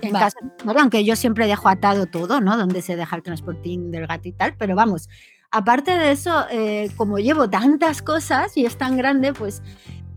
En 0.00 0.12
casa, 0.12 0.38
aunque 0.78 1.04
yo 1.04 1.16
siempre 1.16 1.46
dejo 1.46 1.68
atado 1.68 2.06
todo, 2.06 2.40
¿no? 2.40 2.56
Donde 2.56 2.82
se 2.82 2.96
deja 2.96 3.16
el 3.16 3.22
transportín 3.22 3.90
del 3.90 4.06
gato 4.06 4.28
y 4.28 4.32
tal, 4.32 4.54
pero 4.58 4.74
vamos, 4.74 5.08
aparte 5.50 5.92
de 5.92 6.12
eso, 6.12 6.46
eh, 6.50 6.90
como 6.96 7.18
llevo 7.18 7.48
tantas 7.48 8.02
cosas 8.02 8.56
y 8.56 8.64
es 8.64 8.76
tan 8.76 8.96
grande, 8.96 9.32
pues 9.32 9.62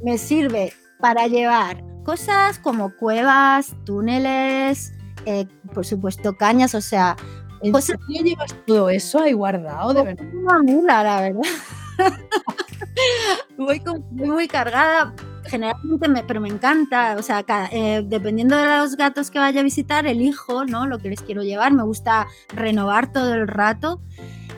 me 0.04 0.18
sirve 0.18 0.74
para 1.00 1.28
llevar 1.28 1.84
cosas 2.04 2.60
como 2.60 2.96
cuevas, 2.96 3.76
túneles, 3.86 4.94
eh, 5.26 5.46
por 5.74 5.86
supuesto 5.86 6.36
cañas, 6.36 6.74
o 6.74 6.82
sea... 6.82 7.16
¿En 7.62 7.72
cosas... 7.72 7.98
llevas 8.08 8.56
todo 8.68 8.90
eso 8.90 9.22
ahí 9.22 9.34
guardado, 9.34 9.94
de 9.94 10.04
verdad? 10.04 10.26
Una 10.34 10.62
mula, 10.62 11.04
la 11.04 11.22
verdad. 11.22 11.42
voy, 13.58 13.82
muy 14.12 14.48
cargada, 14.48 15.14
generalmente, 15.56 16.08
me, 16.10 16.24
pero 16.24 16.42
me 16.42 16.50
encanta, 16.50 17.16
o 17.18 17.22
sea, 17.22 17.46
eh, 17.72 18.04
dependiendo 18.06 18.58
de 18.58 18.66
los 18.66 18.98
gatos 18.98 19.32
que 19.32 19.40
vaya 19.40 19.62
a 19.62 19.64
visitar, 19.64 20.06
elijo, 20.06 20.66
¿no? 20.66 20.86
Lo 20.86 21.00
que 21.00 21.10
les 21.10 21.22
quiero 21.22 21.44
llevar, 21.44 21.72
me 21.72 21.84
gusta 21.84 22.28
renovar 22.50 23.12
todo 23.12 23.34
el 23.34 23.48
rato. 23.48 24.02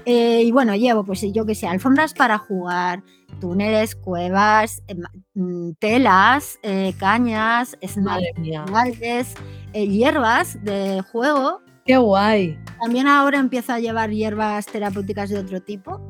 Eh, 0.06 0.42
y 0.44 0.52
bueno, 0.52 0.76
llevo, 0.76 1.04
pues 1.04 1.22
yo 1.34 1.46
que 1.46 1.54
sé, 1.54 1.68
alfombras 1.68 2.14
para 2.14 2.40
jugar, 2.40 3.04
túneles, 3.40 3.96
cuevas, 3.96 4.82
eh, 4.88 4.96
mm, 5.36 5.74
telas, 5.80 6.60
cañas, 6.98 7.78
esmaltes, 7.82 9.36
hierbas 9.74 10.64
de 10.64 11.04
juego. 11.12 11.62
¡Qué 11.86 11.98
guay! 11.98 12.58
También 12.82 13.08
ahora 13.08 13.38
empiezo 13.38 13.74
a 13.74 13.80
llevar 13.80 14.10
hierbas 14.10 14.66
terapéuticas 14.66 15.30
de 15.30 15.40
otro 15.40 15.62
tipo. 15.62 16.02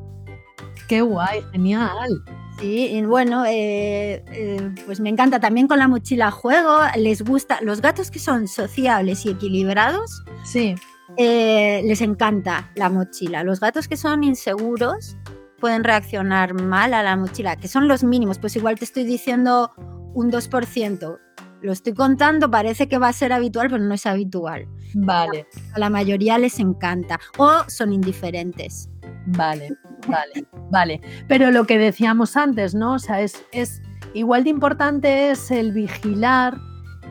¡Qué 0.88 1.02
guay! 1.02 1.42
¡Genial! 1.52 2.24
Sí, 2.58 2.86
y 2.86 3.02
bueno, 3.02 3.44
eh, 3.46 4.24
eh, 4.32 4.74
pues 4.84 5.00
me 5.00 5.10
encanta 5.10 5.38
también 5.38 5.68
con 5.68 5.78
la 5.78 5.86
mochila 5.86 6.30
juego. 6.30 6.78
Les 6.96 7.22
gusta, 7.22 7.58
los 7.62 7.80
gatos 7.80 8.10
que 8.10 8.18
son 8.18 8.48
sociables 8.48 9.24
y 9.26 9.30
equilibrados, 9.30 10.24
sí. 10.44 10.74
Eh, 11.16 11.82
les 11.84 12.00
encanta 12.00 12.70
la 12.74 12.90
mochila. 12.90 13.44
Los 13.44 13.60
gatos 13.60 13.88
que 13.88 13.96
son 13.96 14.24
inseguros 14.24 15.16
pueden 15.60 15.84
reaccionar 15.84 16.54
mal 16.54 16.94
a 16.94 17.02
la 17.02 17.16
mochila, 17.16 17.56
que 17.56 17.68
son 17.68 17.88
los 17.88 18.04
mínimos. 18.04 18.38
Pues 18.38 18.56
igual 18.56 18.78
te 18.78 18.84
estoy 18.84 19.04
diciendo 19.04 19.72
un 20.14 20.30
2%. 20.30 21.18
Lo 21.60 21.72
estoy 21.72 21.94
contando, 21.94 22.50
parece 22.50 22.88
que 22.88 22.98
va 22.98 23.08
a 23.08 23.12
ser 23.12 23.32
habitual, 23.32 23.68
pero 23.68 23.82
no 23.82 23.94
es 23.94 24.06
habitual. 24.06 24.68
Vale. 24.94 25.46
A 25.74 25.78
la 25.78 25.90
mayoría 25.90 26.38
les 26.38 26.58
encanta 26.60 27.18
o 27.36 27.50
son 27.68 27.92
indiferentes. 27.92 28.88
Vale, 29.26 29.76
vale, 30.06 30.46
vale. 30.70 31.00
Pero 31.26 31.50
lo 31.50 31.64
que 31.64 31.78
decíamos 31.78 32.36
antes, 32.36 32.74
¿no? 32.74 32.94
O 32.94 32.98
sea, 32.98 33.20
es, 33.20 33.44
es 33.52 33.82
igual 34.14 34.44
de 34.44 34.50
importante 34.50 35.30
es 35.30 35.50
el 35.50 35.72
vigilar, 35.72 36.58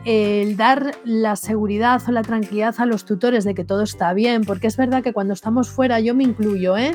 el 0.04 0.56
dar 0.56 0.96
la 1.04 1.36
seguridad 1.36 2.02
o 2.08 2.12
la 2.12 2.22
tranquilidad 2.22 2.74
a 2.78 2.86
los 2.86 3.04
tutores 3.04 3.44
de 3.44 3.54
que 3.54 3.64
todo 3.64 3.82
está 3.82 4.12
bien, 4.14 4.42
porque 4.44 4.66
es 4.66 4.76
verdad 4.76 5.02
que 5.02 5.12
cuando 5.12 5.34
estamos 5.34 5.68
fuera, 5.70 6.00
yo 6.00 6.14
me 6.14 6.24
incluyo, 6.24 6.76
¿eh? 6.76 6.94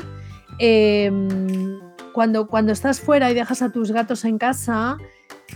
Em, 0.58 1.80
cuando, 2.12 2.46
cuando 2.46 2.72
estás 2.72 3.00
fuera 3.00 3.30
y 3.30 3.34
dejas 3.34 3.60
a 3.62 3.72
tus 3.72 3.90
gatos 3.90 4.24
en 4.24 4.38
casa, 4.38 4.98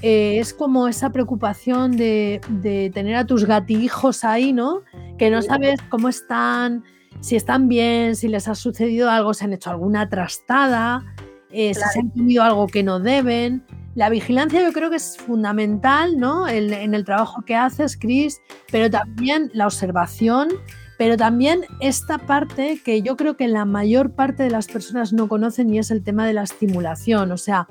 eh, 0.02 0.38
es 0.38 0.52
como 0.52 0.88
esa 0.88 1.10
preocupación 1.10 1.96
de, 1.96 2.40
de, 2.48 2.90
tener 2.92 3.16
a 3.16 3.26
tus 3.26 3.44
gatijos 3.44 4.24
ahí, 4.24 4.52
¿no? 4.52 4.82
Que 5.18 5.30
no 5.30 5.42
sabes 5.42 5.80
cómo 5.88 6.08
están, 6.08 6.84
si 7.20 7.36
están 7.36 7.68
bien, 7.68 8.16
si 8.16 8.28
les 8.28 8.48
ha 8.48 8.54
sucedido 8.54 9.10
algo, 9.10 9.34
si 9.34 9.44
han 9.44 9.52
hecho 9.52 9.70
alguna 9.70 10.08
trastada, 10.08 11.04
eh, 11.50 11.74
si 11.74 11.80
se 11.92 12.00
han 12.00 12.10
comido 12.10 12.42
algo 12.42 12.66
que 12.66 12.82
no 12.82 13.00
deben. 13.00 13.64
La 13.94 14.10
vigilancia 14.10 14.62
yo 14.62 14.72
creo 14.72 14.90
que 14.90 14.96
es 14.96 15.16
fundamental 15.16 16.18
¿no? 16.18 16.48
en, 16.48 16.72
en 16.72 16.94
el 16.94 17.04
trabajo 17.04 17.42
que 17.42 17.56
haces, 17.56 17.96
Chris, 17.96 18.40
pero 18.70 18.88
también 18.88 19.50
la 19.54 19.66
observación, 19.66 20.48
pero 20.98 21.16
también 21.16 21.62
esta 21.80 22.18
parte 22.18 22.80
que 22.84 23.02
yo 23.02 23.16
creo 23.16 23.36
que 23.36 23.48
la 23.48 23.64
mayor 23.64 24.12
parte 24.12 24.44
de 24.44 24.50
las 24.50 24.68
personas 24.68 25.12
no 25.12 25.26
conocen 25.28 25.72
y 25.74 25.78
es 25.78 25.90
el 25.90 26.04
tema 26.04 26.26
de 26.26 26.34
la 26.34 26.44
estimulación. 26.44 27.32
O 27.32 27.36
sea, 27.36 27.66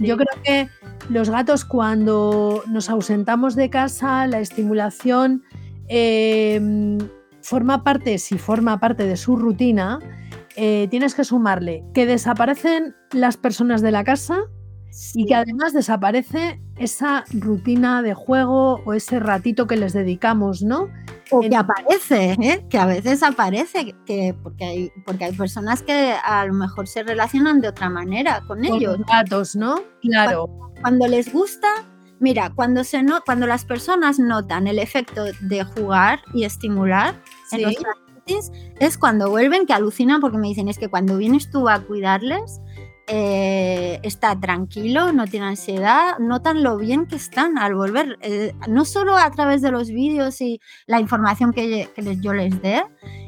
yo 0.00 0.16
creo 0.16 0.42
que 0.44 0.68
los 1.08 1.30
gatos 1.30 1.64
cuando 1.64 2.62
nos 2.68 2.90
ausentamos 2.90 3.54
de 3.54 3.70
casa, 3.70 4.26
la 4.26 4.40
estimulación... 4.40 5.44
Eh, 5.88 6.98
forma 7.42 7.84
parte, 7.84 8.18
si 8.18 8.38
forma 8.38 8.78
parte 8.80 9.06
de 9.06 9.16
su 9.16 9.36
rutina, 9.36 9.98
eh, 10.56 10.88
tienes 10.90 11.14
que 11.14 11.24
sumarle 11.24 11.84
que 11.94 12.06
desaparecen 12.06 12.94
las 13.12 13.36
personas 13.36 13.82
de 13.82 13.90
la 13.90 14.04
casa 14.04 14.40
y 15.14 15.26
que 15.26 15.34
además 15.34 15.72
desaparece 15.72 16.60
esa 16.76 17.24
rutina 17.32 18.02
de 18.02 18.14
juego 18.14 18.80
o 18.84 18.92
ese 18.92 19.20
ratito 19.20 19.66
que 19.66 19.76
les 19.76 19.92
dedicamos, 19.92 20.62
¿no? 20.62 20.88
O 21.30 21.40
que 21.40 21.54
aparece, 21.54 22.32
¿eh? 22.32 22.66
que 22.68 22.78
a 22.78 22.86
veces 22.86 23.22
aparece, 23.22 23.94
que, 24.04 24.34
porque, 24.42 24.64
hay, 24.64 24.92
porque 25.06 25.26
hay 25.26 25.32
personas 25.32 25.82
que 25.82 26.12
a 26.24 26.44
lo 26.46 26.54
mejor 26.54 26.88
se 26.88 27.04
relacionan 27.04 27.60
de 27.60 27.68
otra 27.68 27.88
manera 27.88 28.42
con, 28.48 28.64
ellos. 28.64 28.96
Con 28.96 29.06
gatos, 29.06 29.54
¿no? 29.54 29.80
Claro. 30.02 30.48
cuando 30.80 31.06
les 31.06 31.32
gusta, 31.32 31.68
Mira, 32.20 32.52
cuando, 32.54 32.84
se 32.84 33.02
no, 33.02 33.22
cuando 33.24 33.46
las 33.46 33.64
personas 33.64 34.18
notan 34.18 34.66
el 34.66 34.78
efecto 34.78 35.24
de 35.40 35.64
jugar 35.64 36.20
y 36.34 36.44
estimular 36.44 37.20
en 37.50 37.62
los 37.62 37.74
es 38.78 38.98
cuando 38.98 39.30
vuelven 39.30 39.66
que 39.66 39.72
alucinan 39.72 40.20
porque 40.20 40.38
me 40.38 40.48
dicen 40.48 40.68
es 40.68 40.78
que 40.78 40.88
cuando 40.88 41.16
vienes 41.16 41.50
tú 41.50 41.68
a 41.68 41.80
cuidarles 41.80 42.60
eh, 43.08 43.98
está 44.04 44.38
tranquilo, 44.38 45.12
no 45.12 45.26
tiene 45.26 45.46
ansiedad, 45.46 46.16
notan 46.20 46.62
lo 46.62 46.76
bien 46.76 47.06
que 47.06 47.16
están 47.16 47.58
al 47.58 47.74
volver, 47.74 48.18
eh, 48.20 48.54
no 48.68 48.84
solo 48.84 49.16
a 49.16 49.28
través 49.32 49.62
de 49.62 49.72
los 49.72 49.88
vídeos 49.88 50.40
y 50.40 50.60
la 50.86 51.00
información 51.00 51.52
que, 51.52 51.88
yo 52.20 52.34
les 52.34 52.62
dé 52.62 52.84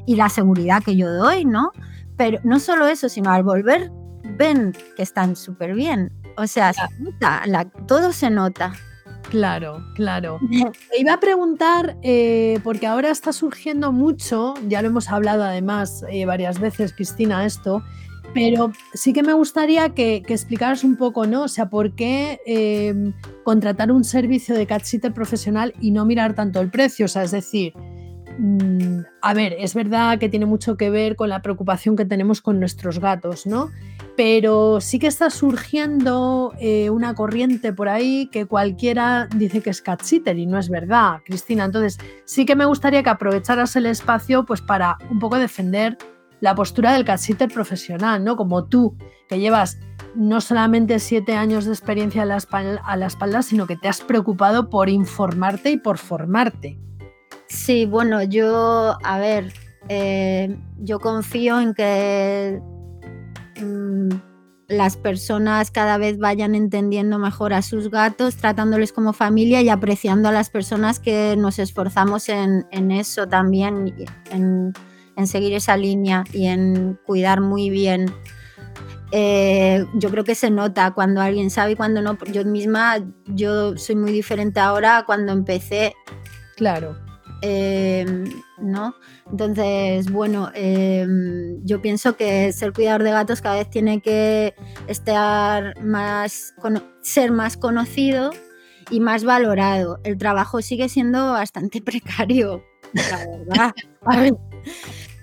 y 0.07 0.15
la 0.15 0.29
seguridad 0.29 0.85
que 0.85 0.97
yo 0.97 1.13
doy, 1.13 1.45
¿no? 1.45 1.73
Pero 2.17 2.39
no 2.45 2.61
solo 2.61 2.87
eso, 2.87 3.09
sino 3.09 3.33
al 3.33 3.43
volver 3.43 3.91
ven 4.39 4.73
que 4.95 5.03
están 5.03 5.35
súper 5.35 5.75
bien. 5.75 6.13
O 6.37 6.47
sea, 6.47 6.73
se 6.73 6.83
nota, 6.99 7.43
todo 7.87 8.13
se 8.13 8.31
nota. 8.31 8.73
Claro, 9.31 9.83
claro. 9.95 10.39
Te 10.91 11.01
iba 11.01 11.15
a 11.15 11.21
preguntar, 11.21 11.97
eh, 12.03 12.61
porque 12.63 12.87
ahora 12.87 13.11
está 13.11 13.33
surgiendo 13.33 13.91
mucho, 13.91 14.55
ya 14.69 14.83
lo 14.83 14.89
hemos 14.89 15.09
hablado 15.09 15.45
además 15.45 16.05
eh, 16.11 16.27
varias 16.27 16.61
veces, 16.61 16.93
Cristina, 16.93 17.47
esto, 17.47 17.83
pero 18.35 18.73
sí 18.95 19.13
que 19.13 19.23
me 19.23 19.33
gustaría 19.33 19.91
que, 19.91 20.17
explicaras 20.17 20.85
un 20.85 20.97
poco, 20.97 21.27
¿no? 21.27 21.45
O 21.45 21.49
sea, 21.49 21.69
¿por 21.69 21.95
qué 21.95 22.41
em, 22.47 23.13
contratar 23.45 23.91
un 23.93 24.05
servicio 24.05 24.55
de 24.55 24.67
cat 24.67 24.83
sitter 24.85 25.13
profesional 25.13 25.75
y 25.81 25.91
no 25.91 26.05
mirar 26.05 26.35
tanto 26.35 26.61
el 26.61 26.71
precio? 26.71 27.07
O 27.07 27.09
sea, 27.09 27.23
es 27.23 27.31
decir, 27.31 27.75
a 29.21 29.35
ver, 29.35 29.55
es 29.59 29.75
verdad 29.75 30.19
que 30.19 30.29
tiene 30.29 30.47
mucho 30.47 30.77
que 30.77 30.91
ver 30.91 31.17
con 31.17 31.29
la 31.29 31.43
preocupación 31.43 31.97
que 31.97 32.05
tenemos 32.05 32.41
con 32.41 32.59
nuestros 32.59 32.99
gatos, 32.99 33.47
¿no? 33.47 33.71
pero 34.17 34.81
sí 34.81 34.99
que 34.99 35.07
está 35.07 35.31
surgiendo 35.31 36.53
eh, 36.61 36.91
una 36.91 37.15
corriente 37.15 37.73
por 37.73 37.89
ahí 37.89 38.29
que 38.31 38.47
cualquiera 38.47 39.29
dice 39.35 39.63
que 39.63 39.71
es 39.71 39.81
cat 39.81 40.03
y 40.13 40.47
no 40.47 40.59
es 40.59 40.69
verdad, 40.69 41.21
Cristina. 41.25 41.65
Entonces, 41.65 41.99
sí 42.25 42.45
que 42.45 42.57
me 42.57 42.65
gustaría 42.65 43.03
que 43.03 43.11
aprovecharas 43.11 43.75
el 43.77 43.87
espacio 43.87 44.45
pues 44.45 44.61
para 44.61 44.99
un 45.11 45.19
poco 45.19 45.39
defender 45.39 45.97
la 46.41 46.55
postura 46.55 46.93
del 46.93 47.05
cat 47.05 47.21
profesional, 47.53 48.23
¿no? 48.23 48.37
Como 48.37 48.67
tú, 48.67 48.97
que 49.29 49.39
llevas 49.39 49.79
no 50.15 50.41
solamente 50.41 50.99
siete 50.99 51.35
años 51.35 51.65
de 51.65 51.73
experiencia 51.73 52.23
a 52.23 52.27
la, 52.27 53.07
espalda, 53.07 53.43
sino 53.43 53.67
que 53.67 53.77
te 53.77 53.89
has 53.89 54.03
preocupado 54.03 54.69
por 54.69 54.91
informarte 54.91 55.71
y 55.71 55.77
por 55.79 55.97
formarte. 55.97 56.79
Sí, 57.53 57.87
bueno, 57.87 58.23
yo, 58.23 58.97
a 59.05 59.19
ver, 59.19 59.53
eh, 59.89 60.57
yo 60.79 60.99
confío 60.99 61.61
en 61.61 61.75
que 61.75 62.61
Mm, 63.63 64.09
las 64.69 64.97
personas 64.97 65.71
cada 65.71 65.99
vez 65.99 66.19
vayan 66.19 66.55
entendiendo 66.55 67.19
mejor 67.19 67.53
a 67.53 67.61
sus 67.61 67.91
gatos, 67.91 68.37
tratándoles 68.37 68.93
como 68.93 69.13
familia 69.13 69.61
y 69.61 69.69
apreciando 69.69 70.31
a 70.31 70.33
las 70.33 70.49
personas 70.49 70.99
que 70.99 71.37
nos 71.37 71.59
esforzamos 71.59 72.31
en, 72.31 72.91
eso 72.91 73.29
también, 73.29 73.95
en, 74.31 74.73
seguir 75.27 75.53
esa 75.53 75.77
línea 75.77 76.25
y 76.33 76.47
en 76.47 76.99
cuidar 77.05 77.43
muy 77.43 77.69
bien. 77.69 78.07
Eh, 79.11 79.85
yo 79.95 80.11
creo 80.11 80.25
que 80.25 80.35
se 80.35 80.51
nota 80.51 80.93
cuando 80.93 81.21
alguien 81.21 81.51
sabe 81.51 81.73
y 81.73 81.77
cuando 81.77 82.01
no. 82.01 82.17
Yo 82.33 82.47
misma, 82.47 82.97
yo 83.27 83.77
soy 83.77 83.97
muy 83.97 84.11
diferente 84.11 84.59
ahora 84.59 85.05
cuando 85.07 85.33
empecé. 85.33 85.93
Claro. 86.57 86.97
Em, 87.45 88.25
¿no? 88.59 88.95
Entonces, 89.29 90.11
bueno, 90.11 90.51
em, 90.55 91.61
yo 91.65 91.83
pienso 91.83 92.17
que 92.17 92.53
ser 92.53 92.73
cuidador 92.73 93.03
de 93.03 93.11
gatos 93.11 93.41
cada 93.41 93.57
vez 93.57 93.69
tiene 93.69 94.01
que 94.01 94.55
estar 94.87 95.83
más, 95.83 96.55
ser 97.01 97.33
más 97.33 97.57
conocido 97.57 98.31
y 98.91 99.01
más 99.01 99.25
valorado. 99.25 99.99
El 100.05 100.19
trabajo 100.19 100.63
sigue 100.63 100.89
siendo 100.89 101.33
bastante 101.33 101.83
precario, 101.83 102.63
la 102.95 103.27
verdad. 103.27 103.73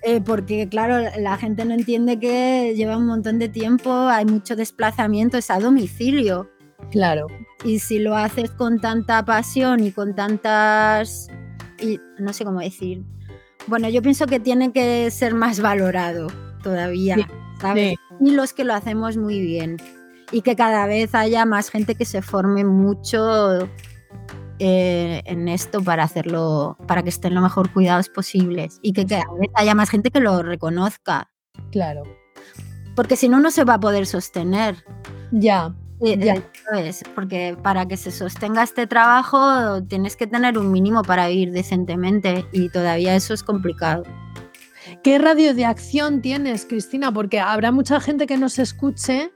Eh, 0.01 0.21
porque 0.21 0.69
claro, 0.69 1.10
la 1.17 1.36
gente 1.36 1.65
no 1.65 1.73
entiende 1.73 2.19
que 2.19 2.73
lleva 2.73 2.95
un 2.95 3.05
montón 3.05 3.38
de 3.38 3.49
tiempo, 3.49 3.91
hay 3.91 4.23
mucho 4.23 4.55
desplazamiento, 4.55 5.38
es 5.38 5.51
a 5.51 5.60
domicilio. 5.60 6.49
Claro. 6.89 7.27
Y 7.65 7.79
si 7.79 7.99
lo 7.99 8.15
haces 8.15 8.51
con 8.51 8.79
tanta 8.79 9.25
pasión 9.25 9.84
y 9.84 9.91
con 9.91 10.15
tantas... 10.15 11.27
Y 11.82 12.00
no 12.18 12.34
sé 12.34 12.46
cómo 12.46 12.60
decir. 12.60 13.04
Bueno, 13.68 13.89
yo 13.89 14.02
pienso 14.02 14.26
que 14.26 14.39
tiene 14.39 14.72
que 14.72 15.12
ser 15.12 15.34
más 15.34 15.60
valorado 15.60 16.28
todavía, 16.63 17.18
¿sabes? 17.60 17.96
Y 18.20 18.32
los 18.32 18.54
que 18.54 18.63
lo 18.63 18.74
hacemos 18.74 19.18
muy 19.18 19.39
bien. 19.39 19.78
Y 20.32 20.42
que 20.42 20.56
cada 20.56 20.86
vez 20.86 21.15
haya 21.15 21.46
más 21.46 21.70
gente 21.70 21.96
que 21.96 22.06
se 22.06 22.22
forme 22.22 22.63
mucho 22.63 23.68
eh, 24.60 25.22
en 25.26 25.48
esto 25.48 25.82
para 25.82 26.04
hacerlo, 26.04 26.78
para 26.86 27.02
que 27.02 27.10
estén 27.10 27.34
lo 27.34 27.42
mejor 27.42 27.72
cuidados 27.72 28.10
posibles 28.10 28.80
y 28.82 28.94
que 28.94 29.06
cada 29.06 29.24
vez 29.39 29.50
haya 29.56 29.74
más 29.74 29.89
gente 29.89 30.12
que 30.12 30.20
lo 30.20 30.44
reconozca. 30.44 31.32
Claro. 31.72 32.04
Porque 32.96 33.15
si 33.15 33.30
no, 33.30 33.39
no 33.39 33.52
se 33.52 33.63
va 33.63 33.76
a 33.76 33.80
poder 33.80 34.06
sostener. 34.06 34.84
Ya. 35.32 35.74
Ya. 36.02 36.44
Porque 37.16 37.58
para 37.62 37.88
que 37.88 37.98
se 37.98 38.12
sostenga 38.12 38.64
este 38.64 38.88
trabajo 38.88 39.84
tienes 39.84 40.16
que 40.16 40.28
tener 40.28 40.58
un 40.58 40.72
mínimo 40.72 41.04
para 41.04 41.28
vivir 41.28 41.52
decentemente 41.52 42.46
y 42.52 42.70
todavía 42.70 43.16
eso 43.16 43.34
es 43.34 43.44
complicado. 43.44 44.04
¿Qué 45.04 45.20
radio 45.20 45.54
de 45.54 45.66
acción 45.66 46.22
tienes, 46.22 46.66
Cristina? 46.66 47.12
Porque 47.12 47.40
habrá 47.40 47.72
mucha 47.72 48.00
gente 48.00 48.26
que 48.26 48.38
nos 48.38 48.60
escuche 48.60 49.32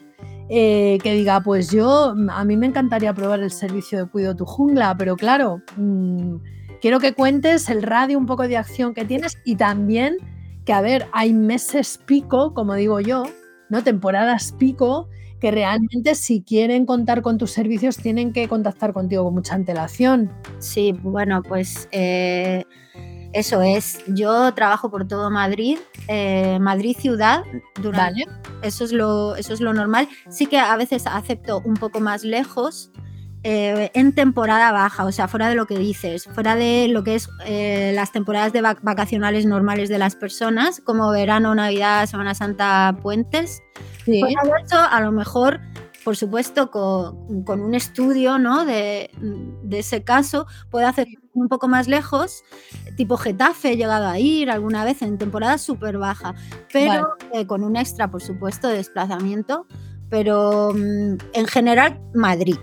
eh, 0.49 0.97
que 1.01 1.13
diga, 1.13 1.41
pues 1.41 1.71
yo, 1.71 2.15
a 2.29 2.45
mí 2.45 2.57
me 2.57 2.67
encantaría 2.67 3.13
probar 3.13 3.39
el 3.39 3.51
servicio 3.51 3.97
de 3.97 4.09
Cuido 4.09 4.35
tu 4.35 4.45
Jungla, 4.45 4.95
pero 4.97 5.15
claro, 5.15 5.61
mm, 5.77 6.35
quiero 6.81 6.99
que 6.99 7.13
cuentes 7.13 7.69
el 7.69 7.81
radio 7.81 8.17
un 8.17 8.25
poco 8.25 8.47
de 8.47 8.57
acción 8.57 8.93
que 8.93 9.05
tienes 9.05 9.37
y 9.45 9.55
también 9.55 10.17
que, 10.65 10.73
a 10.73 10.81
ver, 10.81 11.07
hay 11.13 11.33
meses 11.33 11.97
pico, 12.05 12.53
como 12.53 12.75
digo 12.75 12.99
yo, 12.99 13.23
¿no? 13.69 13.83
Temporadas 13.83 14.51
pico, 14.51 15.07
que 15.43 15.51
realmente 15.51 16.15
si 16.15 16.41
quieren 16.41 16.85
contar 16.85 17.21
con 17.21 17.37
tus 17.37 17.51
servicios 17.51 17.97
tienen 17.97 18.31
que 18.31 18.47
contactar 18.47 18.93
contigo 18.93 19.25
con 19.25 19.33
mucha 19.33 19.55
antelación. 19.55 20.31
Sí, 20.59 20.93
bueno, 21.03 21.43
pues... 21.43 21.89
Eh, 21.91 22.63
eso 23.33 23.63
es, 23.63 23.97
yo 24.07 24.53
trabajo 24.53 24.91
por 24.91 25.07
todo 25.07 25.31
Madrid, 25.31 25.79
eh, 26.07 26.59
Madrid 26.61 26.95
ciudad, 26.97 27.43
durante, 27.81 28.25
eso, 28.61 28.85
es 28.85 28.91
lo, 28.91 29.35
eso 29.35 29.55
es 29.55 29.59
lo 29.59 29.73
normal. 29.73 30.07
Sí 30.29 30.45
que 30.45 30.59
a 30.59 30.77
veces 30.77 31.07
acepto 31.07 31.59
un 31.65 31.73
poco 31.73 31.99
más 31.99 32.23
lejos, 32.23 32.91
eh, 33.41 33.89
en 33.95 34.13
temporada 34.13 34.71
baja, 34.71 35.03
o 35.03 35.11
sea, 35.11 35.27
fuera 35.27 35.49
de 35.49 35.55
lo 35.55 35.65
que 35.65 35.79
dices, 35.79 36.29
fuera 36.31 36.55
de 36.55 36.87
lo 36.89 37.03
que 37.03 37.15
es 37.15 37.27
eh, 37.45 37.91
las 37.95 38.11
temporadas 38.11 38.53
de 38.53 38.61
vacacionales 38.61 39.47
normales 39.47 39.89
de 39.89 39.97
las 39.97 40.15
personas, 40.15 40.79
como 40.79 41.09
verano, 41.09 41.55
Navidad, 41.55 42.05
Semana 42.05 42.35
Santa, 42.35 42.95
puentes. 43.01 43.63
Sí. 44.05 44.21
Pues 44.21 44.35
eso, 44.65 44.79
a 44.79 45.01
lo 45.01 45.11
mejor 45.11 45.59
por 46.03 46.17
supuesto, 46.17 46.69
con, 46.69 47.61
un 47.61 47.75
estudio 47.75 48.37
¿no? 48.37 48.65
de, 48.65 49.09
ese 49.71 50.03
caso, 50.03 50.45
puede 50.69 50.85
hacer 50.85 51.07
un 51.33 51.47
poco 51.47 51.67
más 51.67 51.87
lejos, 51.87 52.43
tipo 52.97 53.17
Getafe, 53.17 53.71
he 53.71 53.77
llegado 53.77 54.07
a 54.07 54.19
ir 54.19 54.51
alguna 54.51 54.83
vez 54.83 55.01
en 55.01 55.17
temporada 55.17 55.57
súper 55.57 55.97
baja, 55.97 56.35
pero 56.71 57.15
eh, 57.33 57.47
con 57.47 57.63
un 57.63 57.75
extra, 57.75 58.09
por 58.11 58.21
supuesto, 58.21 58.67
de 58.67 58.77
desplazamiento, 58.77 59.65
pero 60.09 60.73
mm, 60.73 61.17
en 61.33 61.47
general 61.47 61.99
Madrid, 62.13 62.57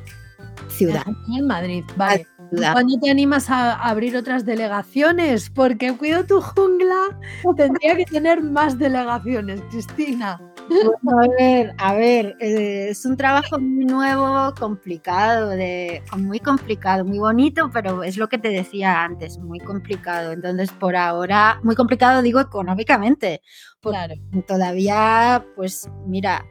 ciudad. 0.69 1.05
En 1.35 1.47
Madrid, 1.47 1.85
vale. 1.97 2.27
¿Cuándo 2.51 2.99
te 2.99 3.11
animas 3.11 3.49
a 3.49 3.75
abrir 3.75 4.17
otras 4.17 4.45
delegaciones? 4.45 5.51
Porque 5.51 5.97
cuido 5.97 6.27
tu 6.27 6.41
jungla, 6.41 7.17
tendría 7.57 7.97
que 7.97 8.05
tener 8.05 8.43
más 8.43 8.77
delegaciones, 8.77 9.63
Cristina 9.71 10.41
a 10.71 11.29
ver, 11.39 11.75
a 11.79 11.95
ver, 11.95 12.37
eh, 12.41 12.89
es 12.91 13.05
un 13.05 13.17
trabajo 13.17 13.59
muy 13.59 13.85
nuevo, 13.85 14.55
complicado, 14.59 15.51
de, 15.51 16.03
muy 16.17 16.41
complicado, 16.41 17.05
muy 17.05 17.19
bonito, 17.19 17.71
pero 17.73 18.03
es 18.03 18.17
lo 18.17 18.29
que 18.29 18.39
te 18.39 18.49
decía 18.49 19.03
antes, 19.03 19.39
muy 19.39 19.59
complicado. 19.61 20.33
Entonces, 20.33 20.71
por 20.73 20.97
ahora, 20.97 21.61
muy 21.63 21.75
complicado 21.75 22.23
digo 22.23 22.41
económicamente. 22.41 23.43
Claro. 23.81 24.15
Todavía, 24.47 25.45
pues, 25.57 25.89
mira, 26.07 26.45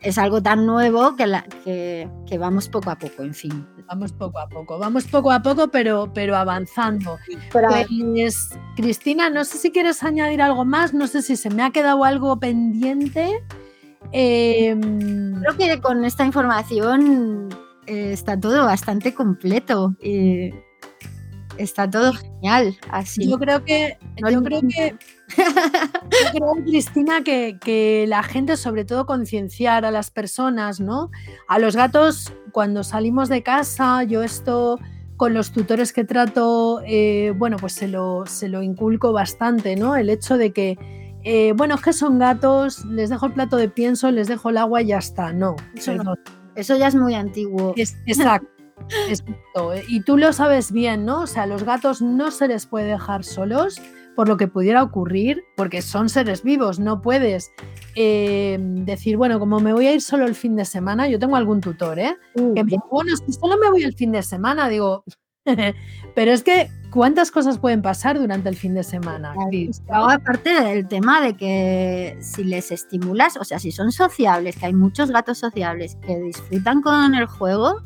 es 0.00 0.18
algo 0.18 0.42
tan 0.42 0.66
nuevo 0.66 1.16
que, 1.16 1.26
la, 1.26 1.42
que, 1.64 2.08
que, 2.26 2.38
vamos 2.38 2.68
poco 2.68 2.90
a 2.90 2.98
poco, 2.98 3.22
en 3.22 3.34
fin. 3.34 3.66
Vamos 3.86 4.12
poco 4.12 4.38
a 4.38 4.48
poco, 4.48 4.78
vamos 4.78 5.04
poco 5.04 5.32
a 5.32 5.42
poco, 5.42 5.68
pero, 5.68 6.10
pero 6.12 6.36
avanzando. 6.36 7.18
pues, 7.52 8.50
Cristina, 8.76 9.30
no 9.30 9.44
sé 9.44 9.58
si 9.58 9.70
quieres 9.70 10.02
añadir 10.02 10.42
algo 10.42 10.64
más, 10.64 10.94
no 10.94 11.06
sé 11.06 11.22
si 11.22 11.36
se 11.36 11.50
me 11.50 11.62
ha 11.62 11.70
quedado 11.70 12.04
algo 12.04 12.38
pendiente. 12.38 13.42
Em, 14.12 15.40
Creo 15.40 15.56
que 15.56 15.80
con 15.80 16.04
esta 16.04 16.24
información 16.24 17.48
eh, 17.86 18.12
está 18.12 18.38
todo 18.38 18.64
bastante 18.64 19.14
completo. 19.14 19.94
está 21.58 21.90
todo 21.90 22.12
genial. 22.12 22.76
Así. 22.90 23.28
Yo 23.28 23.38
creo 23.38 23.64
que, 23.64 23.98
yo 24.30 24.42
creo 24.42 24.60
que, 24.62 24.96
creo, 26.32 26.52
Cristina, 26.64 27.22
que, 27.22 27.58
que, 27.60 28.06
la 28.08 28.22
gente, 28.22 28.56
sobre 28.56 28.84
todo, 28.84 29.06
concienciar 29.06 29.84
a 29.84 29.90
las 29.90 30.10
personas, 30.10 30.80
¿no? 30.80 31.10
A 31.48 31.58
los 31.58 31.76
gatos, 31.76 32.32
cuando 32.52 32.82
salimos 32.82 33.28
de 33.28 33.42
casa, 33.42 34.02
yo 34.04 34.22
esto 34.22 34.78
con 35.18 35.34
los 35.34 35.50
tutores 35.50 35.92
que 35.92 36.04
trato, 36.04 36.80
eh, 36.86 37.34
bueno, 37.36 37.56
pues 37.58 37.72
se 37.72 37.88
lo, 37.88 38.24
se 38.26 38.48
lo 38.48 38.62
inculco 38.62 39.12
bastante, 39.12 39.74
¿no? 39.74 39.96
El 39.96 40.10
hecho 40.10 40.38
de 40.38 40.52
que, 40.52 40.78
eh, 41.24 41.52
bueno, 41.56 41.74
es 41.74 41.82
que 41.82 41.92
son 41.92 42.20
gatos, 42.20 42.84
les 42.84 43.10
dejo 43.10 43.26
el 43.26 43.32
plato 43.32 43.56
de 43.56 43.68
pienso, 43.68 44.10
les 44.12 44.28
dejo 44.28 44.50
el 44.50 44.56
agua 44.56 44.80
y 44.80 44.86
ya 44.86 44.98
está. 44.98 45.32
No, 45.32 45.56
eso, 45.74 45.92
no. 45.96 46.14
eso 46.54 46.76
ya 46.76 46.86
es 46.86 46.94
muy 46.94 47.14
antiguo. 47.14 47.74
exacto. 47.76 48.48
Exacto. 49.08 49.72
Eh, 49.74 49.84
y 49.88 50.02
tú 50.02 50.16
lo 50.16 50.32
sabes 50.32 50.70
bien, 50.70 51.04
¿no? 51.04 51.22
O 51.22 51.26
sea, 51.26 51.46
los 51.46 51.64
gatos 51.64 52.00
no 52.00 52.30
se 52.30 52.46
les 52.46 52.66
puede 52.66 52.86
dejar 52.86 53.24
solos 53.24 53.82
por 54.18 54.26
lo 54.26 54.36
que 54.36 54.48
pudiera 54.48 54.82
ocurrir, 54.82 55.44
porque 55.54 55.80
son 55.80 56.08
seres 56.08 56.42
vivos, 56.42 56.80
no 56.80 57.00
puedes 57.02 57.52
eh, 57.94 58.58
decir, 58.60 59.16
bueno, 59.16 59.38
como 59.38 59.60
me 59.60 59.72
voy 59.72 59.86
a 59.86 59.94
ir 59.94 60.02
solo 60.02 60.26
el 60.26 60.34
fin 60.34 60.56
de 60.56 60.64
semana, 60.64 61.06
yo 61.06 61.20
tengo 61.20 61.36
algún 61.36 61.60
tutor, 61.60 62.00
¿eh? 62.00 62.16
Uh, 62.34 62.52
que 62.52 62.64
bueno, 62.90 63.16
si 63.16 63.32
solo 63.32 63.56
me 63.58 63.70
voy 63.70 63.84
el 63.84 63.94
fin 63.94 64.10
de 64.10 64.24
semana, 64.24 64.68
digo, 64.68 65.04
pero 66.16 66.32
es 66.32 66.42
que, 66.42 66.68
¿cuántas 66.90 67.30
cosas 67.30 67.60
pueden 67.60 67.80
pasar 67.80 68.18
durante 68.18 68.48
el 68.48 68.56
fin 68.56 68.74
de 68.74 68.82
semana? 68.82 69.36
aparte 69.92 70.64
del 70.64 70.88
tema 70.88 71.20
de 71.20 71.34
que 71.34 72.18
si 72.20 72.42
les 72.42 72.72
estimulas, 72.72 73.36
o 73.36 73.44
sea, 73.44 73.60
si 73.60 73.70
son 73.70 73.92
sociables, 73.92 74.56
que 74.56 74.66
hay 74.66 74.74
muchos 74.74 75.12
gatos 75.12 75.38
sociables 75.38 75.96
que 76.04 76.18
disfrutan 76.18 76.82
con 76.82 77.14
el 77.14 77.26
juego, 77.26 77.84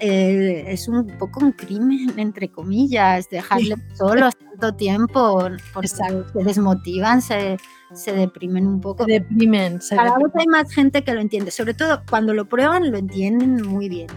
eh, 0.00 0.64
es, 0.68 0.88
un 0.88 1.06
poco 1.18 1.40
un 1.40 1.52
crimen, 1.52 2.12
entre 2.18 2.50
comillas, 2.50 3.28
dejarles 3.28 3.78
solos 3.94 4.34
tanto 4.58 4.76
tiempo, 4.76 5.48
porque 5.72 5.88
se 5.88 6.02
desmotivan, 6.34 7.22
se, 7.22 7.56
se, 7.92 8.12
deprimen 8.12 8.66
un 8.66 8.80
poco. 8.80 9.04
Se 9.04 9.12
deprimen. 9.12 9.80
Cada 9.90 10.16
vez 10.18 10.32
hay 10.34 10.46
más 10.46 10.72
gente 10.72 11.02
que 11.04 11.14
lo 11.14 11.20
entiende, 11.20 11.50
sobre 11.50 11.74
todo 11.74 12.02
cuando 12.08 12.34
lo 12.34 12.48
prueban, 12.48 12.90
lo 12.90 12.98
entienden 12.98 13.66
muy 13.66 13.88
bien, 13.88 14.08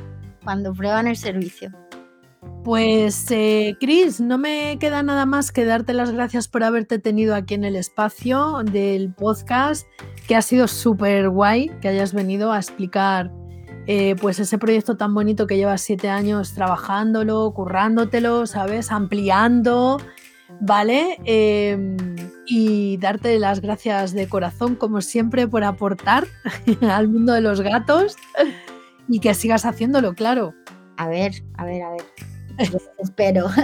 cuando 0.44 0.74
prueban 0.74 1.08
el 1.08 1.18
servicio. 1.18 1.72
Pues, 2.64 3.32
eh, 3.32 3.78
Cris, 3.80 4.20
no 4.20 4.38
me 4.38 4.78
queda 4.80 5.02
nada 5.02 5.26
más 5.26 5.52
que 5.52 5.66
darte 5.66 5.94
las 5.94 6.12
gracias 6.12 6.48
por 6.48 6.64
haberte 6.64 7.00
tenido 7.00 7.34
aquí 7.36 7.54
en 7.54 7.64
el 7.64 7.76
espacio 7.76 8.62
del 8.64 9.14
podcast, 9.14 9.88
que 10.28 10.36
ha 10.36 10.42
sido 10.42 10.68
súper 10.68 11.30
guay 11.30 11.72
que 11.82 11.88
hayas 11.88 12.14
venido 12.14 12.52
a 12.52 12.58
explicar 12.58 13.32
eh, 13.90 14.16
pues 14.20 14.38
ese 14.40 14.58
proyecto 14.58 14.98
tan 14.98 15.14
bonito 15.14 15.48
que 15.48 15.56
llevas 15.56 15.82
siete 15.82 16.10
años 16.10 16.54
trabajándolo, 16.54 17.54
currándotelo, 17.54 18.46
¿sabes? 18.46 18.92
Ampliando, 18.92 19.98
¿vale? 20.62 21.18
Em, 21.26 21.98
y 22.46 22.98
darte 22.98 23.38
las 23.40 23.62
gracias 23.62 24.14
de 24.14 24.28
corazón, 24.28 24.76
como 24.76 25.02
siempre, 25.02 25.48
por 25.48 25.64
aportar 25.64 26.28
al 26.90 27.08
mundo 27.08 27.34
de 27.34 27.42
los 27.42 27.62
gatos 27.62 28.16
y 29.08 29.20
que 29.20 29.34
sigas 29.34 29.66
haciéndolo, 29.66 30.14
claro. 30.14 30.54
A 30.98 31.08
ver, 31.08 31.44
a 31.56 31.66
ver, 31.66 31.84
a 31.84 31.92
ver. 31.92 32.06
espero. 33.00 33.48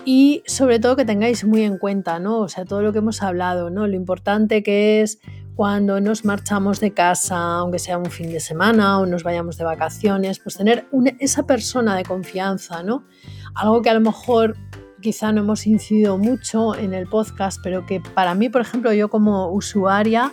y 0.03 0.43
sobre 0.47 0.80
todo 0.80 0.97
que 0.97 1.05
tengáis 1.05 1.45
muy 1.45 1.61
en 1.61 1.78
cuenta, 1.78 2.19
¿no? 2.19 2.39
O 2.39 2.49
sea, 2.49 2.65
todo 2.65 2.82
lo 2.82 2.91
que 2.91 2.97
hemos 2.97 3.24
hablado, 3.24 3.69
¿no? 3.69 3.88
Lo 3.88 3.95
importante 3.95 4.63
que 4.63 5.01
es 5.01 5.19
cuando 5.56 5.99
nos 5.99 6.26
marchamos 6.26 6.80
de 6.80 6.93
casa, 6.93 7.58
aunque 7.58 7.80
sea 7.80 7.97
un 7.97 8.06
fin 8.06 8.32
de 8.32 8.39
semana 8.39 8.99
o 8.99 9.06
nos 9.06 9.24
vayamos 9.24 9.58
de 9.58 9.64
vacaciones, 9.64 10.39
pues 10.39 10.58
tener 10.58 10.88
esa 11.20 11.45
persona 11.45 11.95
de 11.95 12.04
confianza, 12.04 12.84
¿no? 12.84 13.06
Algo 13.54 13.82
que 13.82 13.89
a 13.89 13.93
lo 13.93 14.02
mejor 14.02 14.56
quizá 15.02 15.32
no 15.32 15.41
hemos 15.41 15.68
incidido 15.68 16.18
mucho 16.18 16.76
en 16.76 16.93
el 16.93 17.08
podcast, 17.08 17.60
pero 17.64 17.86
que 17.86 17.99
para 17.99 18.34
mí, 18.36 18.49
por 18.49 18.62
ejemplo, 18.62 18.93
yo 18.93 19.10
como 19.10 19.52
usuaria, 19.52 20.32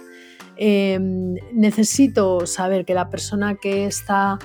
em, 0.56 1.34
necesito 1.52 2.46
saber 2.46 2.84
que 2.84 2.94
la 2.94 3.08
persona 3.08 3.56
que 3.56 3.86
está 3.86 4.38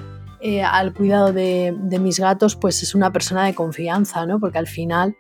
eh, 0.46 0.62
al 0.62 0.94
cuidado 0.94 1.32
de, 1.32 1.74
mis 2.02 2.20
gatos, 2.20 2.58
pues 2.58 2.84
es 2.84 2.96
una 2.96 3.14
persona 3.14 3.46
de 3.46 3.56
confianza, 3.56 4.26
¿no? 4.26 4.42
Porque 4.42 4.58
al 4.58 4.68
final, 4.68 5.16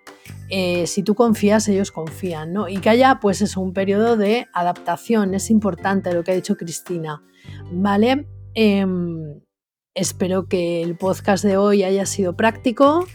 eh, 0.56 0.86
si 0.86 1.01
tú 1.01 1.16
confías, 1.16 1.68
ellos 1.68 1.91
confían, 1.91 2.54
¿no? 2.54 2.70
Y 2.70 2.78
que 2.78 2.91
haya, 2.91 3.20
pues 3.20 3.41
es 3.41 3.58
un 3.58 3.74
periodo 3.74 4.18
de 4.18 4.45
adaptación, 4.54 5.34
es 5.34 5.49
importante 5.49 6.14
lo 6.14 6.24
que 6.24 6.30
ha 6.30 6.36
dicho 6.36 6.58
Cristina, 6.58 7.24
¿vale? 7.72 8.28
Em, 8.54 9.41
espero 9.95 10.47
que 10.47 10.84
el 10.84 10.95
podcast 10.95 11.43
de 11.43 11.58
hoy 11.58 11.82
haya 11.82 12.06
sido 12.06 12.38
práctico. 12.38 13.08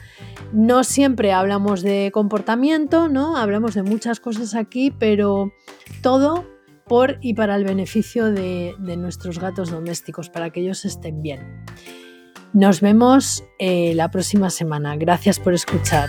No 0.53 0.82
siempre 0.82 1.32
hablamos 1.32 1.82
de 1.82 2.11
comportamiento, 2.12 3.09
¿no? 3.09 3.36
Hablamos 3.36 3.74
de 3.74 3.84
muchas 3.84 4.18
cosas 4.18 4.57
aquí, 4.57 4.91
pero 4.91 5.53
todo 6.03 6.45
por 6.89 7.18
y 7.20 7.34
para 7.34 7.55
el 7.55 7.62
beneficio 7.62 8.32
de, 8.32 8.74
nuestros 8.99 9.39
gatos 9.39 9.70
domésticos, 9.70 10.28
para 10.28 10.51
que 10.51 10.59
ellos 10.59 10.84
estén 10.84 11.22
bien. 11.22 11.64
Nos 12.53 12.80
vemos 12.80 13.45
eh, 13.61 13.93
la 13.95 14.11
próxima 14.11 14.51
semana. 14.51 14.97
Gracias 14.97 15.39
por 15.39 15.55
escuchar. 15.55 16.09